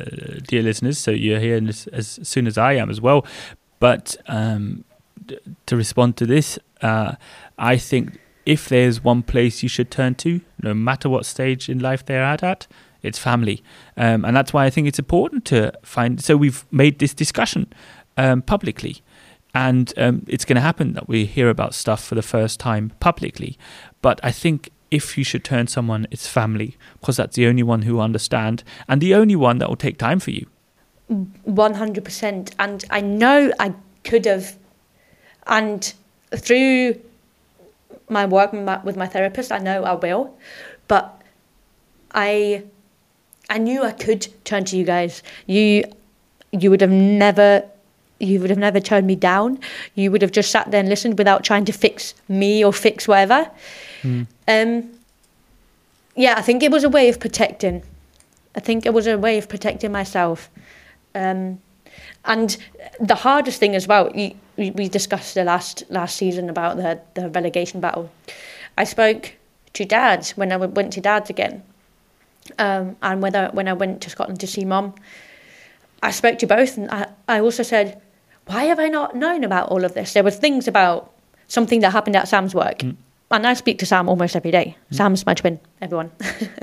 dear 0.47 0.61
listeners. 0.61 0.97
So 0.97 1.11
you're 1.11 1.39
hearing 1.39 1.65
this 1.65 1.87
as 1.87 2.19
soon 2.23 2.47
as 2.47 2.57
I 2.57 2.73
am 2.73 2.89
as 2.89 2.99
well. 2.99 3.25
But 3.79 4.15
um, 4.27 4.83
to 5.65 5.75
respond 5.75 6.17
to 6.17 6.25
this, 6.25 6.59
uh, 6.81 7.15
I 7.57 7.77
think 7.77 8.19
if 8.45 8.67
there's 8.67 9.03
one 9.03 9.23
place 9.23 9.63
you 9.63 9.69
should 9.69 9.91
turn 9.91 10.15
to, 10.15 10.41
no 10.61 10.73
matter 10.73 11.07
what 11.07 11.25
stage 11.25 11.69
in 11.69 11.79
life 11.79 12.05
they're 12.05 12.23
at, 12.23 12.43
at 12.43 12.67
it's 13.03 13.19
family, 13.19 13.63
um, 13.97 14.25
and 14.25 14.35
that's 14.35 14.53
why 14.53 14.65
I 14.65 14.69
think 14.69 14.87
it's 14.87 14.99
important 14.99 15.45
to 15.45 15.73
find. 15.83 16.21
So 16.23 16.37
we've 16.37 16.65
made 16.71 16.99
this 16.99 17.13
discussion 17.13 17.71
um, 18.17 18.41
publicly, 18.41 19.01
and 19.53 19.93
um, 19.97 20.25
it's 20.27 20.45
going 20.45 20.55
to 20.55 20.61
happen 20.61 20.93
that 20.93 21.07
we 21.07 21.25
hear 21.25 21.49
about 21.49 21.73
stuff 21.73 22.03
for 22.03 22.15
the 22.15 22.21
first 22.21 22.59
time 22.59 22.91
publicly. 22.99 23.57
But 24.01 24.19
I 24.23 24.31
think 24.31 24.69
if 24.91 25.17
you 25.17 25.23
should 25.23 25.43
turn 25.43 25.67
someone, 25.67 26.05
it's 26.11 26.27
family, 26.27 26.77
because 26.99 27.17
that's 27.17 27.35
the 27.35 27.47
only 27.47 27.63
one 27.63 27.83
who 27.83 27.95
will 27.95 28.01
understand 28.01 28.63
and 28.87 29.01
the 29.01 29.15
only 29.15 29.35
one 29.35 29.57
that 29.59 29.69
will 29.69 29.77
take 29.77 29.97
time 29.97 30.19
for 30.19 30.31
you. 30.31 30.47
100% 31.09 32.53
and 32.59 32.85
i 32.89 33.01
know 33.01 33.51
i 33.59 33.73
could 34.03 34.25
have 34.25 34.57
and 35.47 35.93
through 36.35 36.95
my 38.09 38.25
work 38.25 38.53
with 38.85 38.95
my 38.95 39.07
therapist 39.07 39.51
i 39.51 39.57
know 39.57 39.83
i 39.83 39.93
will 39.93 40.33
but 40.87 41.21
i 42.13 42.63
i 43.51 43.57
knew 43.57 43.83
i 43.83 43.91
could 43.91 44.27
turn 44.45 44.63
to 44.65 44.77
you 44.77 44.85
guys. 44.85 45.21
You 45.45 45.83
you 46.51 46.69
would 46.71 46.81
have 46.81 46.91
never 46.91 47.63
you 48.19 48.39
would 48.39 48.51
have 48.51 48.59
never 48.59 48.79
turned 48.79 49.07
me 49.07 49.15
down. 49.15 49.59
You 49.95 50.11
would 50.11 50.21
have 50.21 50.31
just 50.31 50.51
sat 50.51 50.69
there 50.71 50.79
and 50.79 50.89
listened 50.89 51.17
without 51.17 51.43
trying 51.43 51.65
to 51.65 51.71
fix 51.71 52.13
me 52.27 52.63
or 52.63 52.71
fix 52.73 53.07
whatever. 53.07 53.49
Um 54.47 54.91
yeah 56.15 56.35
i 56.37 56.41
think 56.41 56.61
it 56.61 56.71
was 56.71 56.83
a 56.83 56.89
way 56.89 57.09
of 57.09 57.19
protecting. 57.19 57.83
I 58.55 58.59
think 58.59 58.85
it 58.85 58.93
was 58.93 59.07
a 59.07 59.17
way 59.17 59.37
of 59.37 59.47
protecting 59.47 59.91
myself. 59.91 60.49
Um, 61.15 61.59
and 62.25 62.57
the 62.99 63.15
hardest 63.15 63.59
thing 63.59 63.75
as 63.75 63.87
well, 63.87 64.11
you, 64.15 64.35
we 64.57 64.87
discussed 64.89 65.33
the 65.35 65.43
last 65.43 65.83
last 65.89 66.15
season 66.17 66.49
about 66.49 66.77
the 66.77 66.99
the 67.13 67.29
relegation 67.29 67.79
battle. 67.81 68.11
I 68.77 68.83
spoke 68.83 69.33
to 69.73 69.85
Dad 69.85 70.27
when 70.35 70.51
I 70.51 70.57
went 70.57 70.93
to 70.93 71.01
Dad's 71.01 71.29
again, 71.29 71.63
um, 72.57 72.95
and 73.01 73.21
whether 73.21 73.49
when 73.53 73.67
I 73.67 73.73
went 73.73 74.01
to 74.01 74.09
Scotland 74.09 74.39
to 74.39 74.47
see 74.47 74.65
Mum, 74.65 74.93
I 76.03 76.11
spoke 76.11 76.39
to 76.39 76.47
both, 76.47 76.77
and 76.77 76.89
I, 76.89 77.07
I 77.27 77.39
also 77.39 77.63
said, 77.63 78.01
why 78.47 78.63
have 78.63 78.79
I 78.79 78.87
not 78.87 79.15
known 79.15 79.43
about 79.43 79.69
all 79.69 79.85
of 79.85 79.93
this? 79.93 80.13
There 80.13 80.23
were 80.23 80.31
things 80.31 80.67
about 80.67 81.13
something 81.47 81.81
that 81.81 81.91
happened 81.91 82.15
at 82.15 82.27
Sam's 82.27 82.55
work. 82.55 82.83
And 82.83 83.47
I 83.47 83.53
speak 83.53 83.79
to 83.79 83.85
Sam 83.85 84.09
almost 84.09 84.35
every 84.35 84.51
day. 84.51 84.75
Sam's 84.91 85.25
my 85.25 85.33
twin, 85.33 85.59
everyone. 85.81 86.11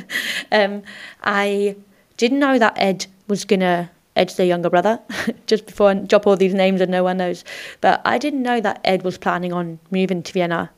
um, 0.52 0.82
I 1.22 1.76
didn't 2.18 2.40
know 2.40 2.58
that 2.58 2.74
Ed 2.76 3.06
was 3.26 3.44
going 3.44 3.60
to, 3.60 3.88
Ed's 4.16 4.34
the 4.34 4.44
younger 4.44 4.68
brother, 4.68 5.00
just 5.46 5.66
before 5.66 5.90
I 5.90 5.94
drop 5.94 6.26
all 6.26 6.36
these 6.36 6.52
names 6.52 6.80
and 6.80 6.90
no 6.90 7.04
one 7.04 7.16
knows. 7.16 7.44
But 7.80 8.02
I 8.04 8.18
didn't 8.18 8.42
know 8.42 8.60
that 8.60 8.80
Ed 8.84 9.02
was 9.02 9.16
planning 9.16 9.52
on 9.52 9.78
moving 9.90 10.22
to 10.22 10.32
Vienna. 10.32 10.70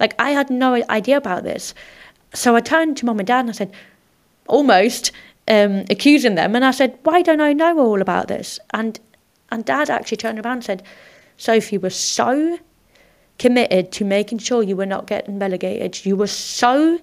Like, 0.00 0.14
I 0.18 0.30
had 0.30 0.48
no 0.48 0.82
idea 0.88 1.18
about 1.18 1.44
this. 1.44 1.74
So 2.32 2.56
I 2.56 2.60
turned 2.60 2.96
to 2.98 3.06
mum 3.06 3.18
and 3.18 3.26
dad 3.26 3.40
and 3.40 3.50
I 3.50 3.52
said, 3.52 3.72
almost 4.48 5.12
um, 5.48 5.84
accusing 5.90 6.34
them. 6.34 6.54
And 6.54 6.64
I 6.64 6.70
said, 6.70 6.98
why 7.02 7.22
don't 7.22 7.40
I 7.40 7.52
know 7.52 7.78
all 7.78 8.00
about 8.00 8.28
this? 8.28 8.58
And, 8.72 8.98
and 9.50 9.64
dad 9.64 9.90
actually 9.90 10.16
turned 10.16 10.38
around 10.38 10.56
and 10.56 10.64
said, 10.64 10.82
Sophie 11.36 11.78
was 11.78 11.96
so 11.96 12.58
committed 13.38 13.90
to 13.92 14.04
making 14.04 14.38
sure 14.38 14.62
you 14.62 14.76
were 14.76 14.86
not 14.86 15.06
getting 15.06 15.38
relegated. 15.38 16.06
You 16.06 16.16
were 16.16 16.28
so 16.28 17.00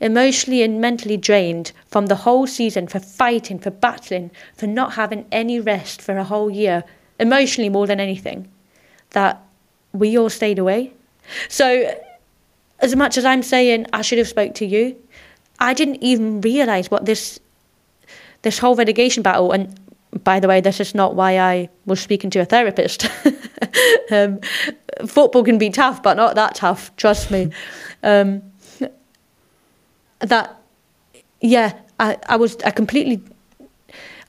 emotionally 0.00 0.62
and 0.62 0.80
mentally 0.80 1.16
drained 1.16 1.72
from 1.86 2.06
the 2.06 2.16
whole 2.16 2.46
season 2.46 2.88
for 2.88 2.98
fighting, 2.98 3.58
for 3.58 3.70
battling, 3.70 4.30
for 4.54 4.66
not 4.66 4.94
having 4.94 5.24
any 5.32 5.60
rest 5.60 6.02
for 6.02 6.16
a 6.18 6.24
whole 6.24 6.50
year, 6.50 6.84
emotionally 7.20 7.68
more 7.68 7.86
than 7.86 8.00
anything, 8.00 8.50
that 9.10 9.42
we 9.92 10.18
all 10.18 10.28
stayed 10.28 10.58
away. 10.58 10.92
So 11.48 11.94
as 12.80 12.96
much 12.96 13.16
as 13.16 13.24
I'm 13.24 13.42
saying 13.42 13.86
I 13.92 14.02
should 14.02 14.18
have 14.18 14.28
spoke 14.28 14.54
to 14.56 14.66
you, 14.66 14.96
I 15.62 15.74
didn't 15.74 16.02
even 16.02 16.40
realise 16.40 16.90
what 16.90 17.04
this 17.04 17.40
this 18.42 18.58
whole 18.58 18.74
relegation 18.74 19.22
battle 19.22 19.52
and 19.52 19.78
by 20.24 20.40
the 20.40 20.48
way, 20.48 20.60
this 20.60 20.80
is 20.80 20.94
not 20.94 21.14
why 21.14 21.38
I 21.38 21.68
was 21.86 22.00
speaking 22.00 22.30
to 22.30 22.40
a 22.40 22.44
therapist. 22.44 23.06
um, 24.10 24.40
football 25.06 25.42
can 25.42 25.58
be 25.58 25.70
tough, 25.70 26.02
but 26.02 26.16
not 26.16 26.34
that 26.34 26.54
tough. 26.54 26.94
Trust 26.96 27.30
me. 27.30 27.50
Um, 28.04 28.42
that, 30.18 30.60
yeah, 31.40 31.78
I, 32.00 32.18
I 32.26 32.34
was 32.34 32.56
I 32.64 32.72
completely. 32.72 33.22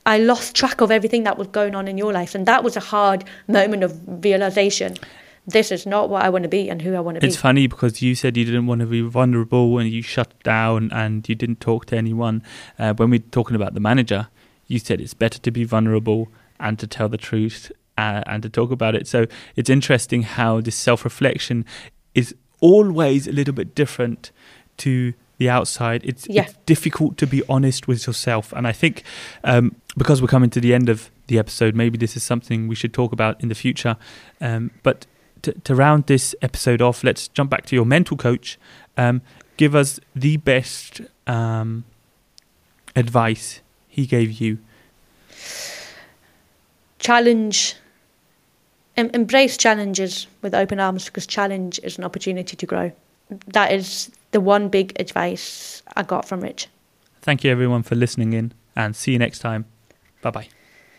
I 0.06 0.18
lost 0.18 0.54
track 0.54 0.80
of 0.80 0.92
everything 0.92 1.24
that 1.24 1.36
was 1.36 1.48
going 1.48 1.74
on 1.74 1.88
in 1.88 1.98
your 1.98 2.12
life, 2.12 2.36
and 2.36 2.46
that 2.46 2.62
was 2.62 2.76
a 2.76 2.80
hard 2.80 3.24
moment 3.48 3.82
of 3.82 4.24
realization 4.24 4.94
this 5.46 5.70
is 5.70 5.86
not 5.86 6.08
what 6.08 6.22
I 6.22 6.30
want 6.30 6.44
to 6.44 6.48
be 6.48 6.70
and 6.70 6.80
who 6.80 6.94
I 6.94 7.00
want 7.00 7.16
to 7.16 7.20
be. 7.20 7.26
It's 7.26 7.36
funny 7.36 7.66
because 7.66 8.00
you 8.00 8.14
said 8.14 8.36
you 8.36 8.44
didn't 8.44 8.66
want 8.66 8.80
to 8.80 8.86
be 8.86 9.02
vulnerable 9.02 9.78
and 9.78 9.90
you 9.90 10.02
shut 10.02 10.32
down 10.42 10.90
and 10.92 11.28
you 11.28 11.34
didn't 11.34 11.60
talk 11.60 11.86
to 11.86 11.96
anyone. 11.96 12.42
Uh, 12.78 12.94
when 12.94 13.10
we're 13.10 13.18
talking 13.18 13.54
about 13.54 13.74
the 13.74 13.80
manager, 13.80 14.28
you 14.66 14.78
said 14.78 15.00
it's 15.00 15.14
better 15.14 15.38
to 15.38 15.50
be 15.50 15.64
vulnerable 15.64 16.28
and 16.58 16.78
to 16.78 16.86
tell 16.86 17.08
the 17.08 17.18
truth 17.18 17.70
uh, 17.98 18.22
and 18.26 18.42
to 18.42 18.48
talk 18.48 18.70
about 18.70 18.94
it. 18.94 19.06
So 19.06 19.26
it's 19.56 19.68
interesting 19.68 20.22
how 20.22 20.60
this 20.60 20.76
self 20.76 21.04
reflection 21.04 21.66
is 22.14 22.34
always 22.60 23.26
a 23.26 23.32
little 23.32 23.54
bit 23.54 23.74
different 23.74 24.30
to 24.78 25.12
the 25.36 25.50
outside. 25.50 26.02
It's, 26.04 26.26
yeah. 26.28 26.44
it's 26.44 26.54
difficult 26.64 27.18
to 27.18 27.26
be 27.26 27.42
honest 27.48 27.86
with 27.86 28.06
yourself. 28.06 28.52
And 28.52 28.66
I 28.66 28.72
think 28.72 29.02
um, 29.42 29.76
because 29.96 30.22
we're 30.22 30.28
coming 30.28 30.50
to 30.50 30.60
the 30.60 30.72
end 30.72 30.88
of 30.88 31.10
the 31.26 31.38
episode, 31.38 31.74
maybe 31.74 31.98
this 31.98 32.16
is 32.16 32.22
something 32.22 32.68
we 32.68 32.74
should 32.74 32.94
talk 32.94 33.12
about 33.12 33.40
in 33.42 33.48
the 33.48 33.54
future. 33.54 33.96
Um, 34.40 34.70
but 34.82 35.06
to, 35.44 35.52
to, 35.52 35.74
round 35.74 36.06
this 36.06 36.34
episode 36.42 36.82
off, 36.82 37.04
let's 37.04 37.28
jump 37.28 37.50
back 37.50 37.66
to 37.66 37.76
your 37.76 37.84
mental 37.84 38.16
coach. 38.16 38.58
Um, 38.96 39.22
give 39.56 39.74
us 39.74 40.00
the 40.14 40.36
best 40.38 41.00
um, 41.26 41.84
advice 42.96 43.60
he 43.88 44.06
gave 44.06 44.32
you. 44.40 44.58
Challenge. 46.98 47.76
Em- 48.96 49.10
embrace 49.12 49.56
challenges 49.56 50.26
with 50.42 50.54
open 50.54 50.78
arms 50.78 51.06
because 51.06 51.26
challenge 51.26 51.80
is 51.82 51.98
an 51.98 52.04
opportunity 52.04 52.56
to 52.56 52.66
grow. 52.66 52.92
That 53.48 53.72
is 53.72 54.10
the 54.30 54.40
one 54.40 54.68
big 54.68 54.98
advice 55.00 55.82
I 55.96 56.02
got 56.02 56.28
from 56.28 56.40
Rich. 56.40 56.68
Thank 57.22 57.42
you, 57.42 57.50
everyone, 57.50 57.82
for 57.82 57.94
listening 57.94 58.34
in, 58.34 58.52
and 58.76 58.94
see 58.94 59.12
you 59.12 59.18
next 59.18 59.38
time. 59.38 59.64
Bye 60.22 60.30
bye. 60.30 60.48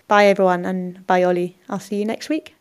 Bye, 0.08 0.26
everyone, 0.26 0.66
and 0.66 1.06
bye, 1.08 1.24
Ollie. 1.24 1.58
I'll 1.70 1.80
see 1.80 1.98
you 1.98 2.06
next 2.06 2.30
week. 2.30 2.55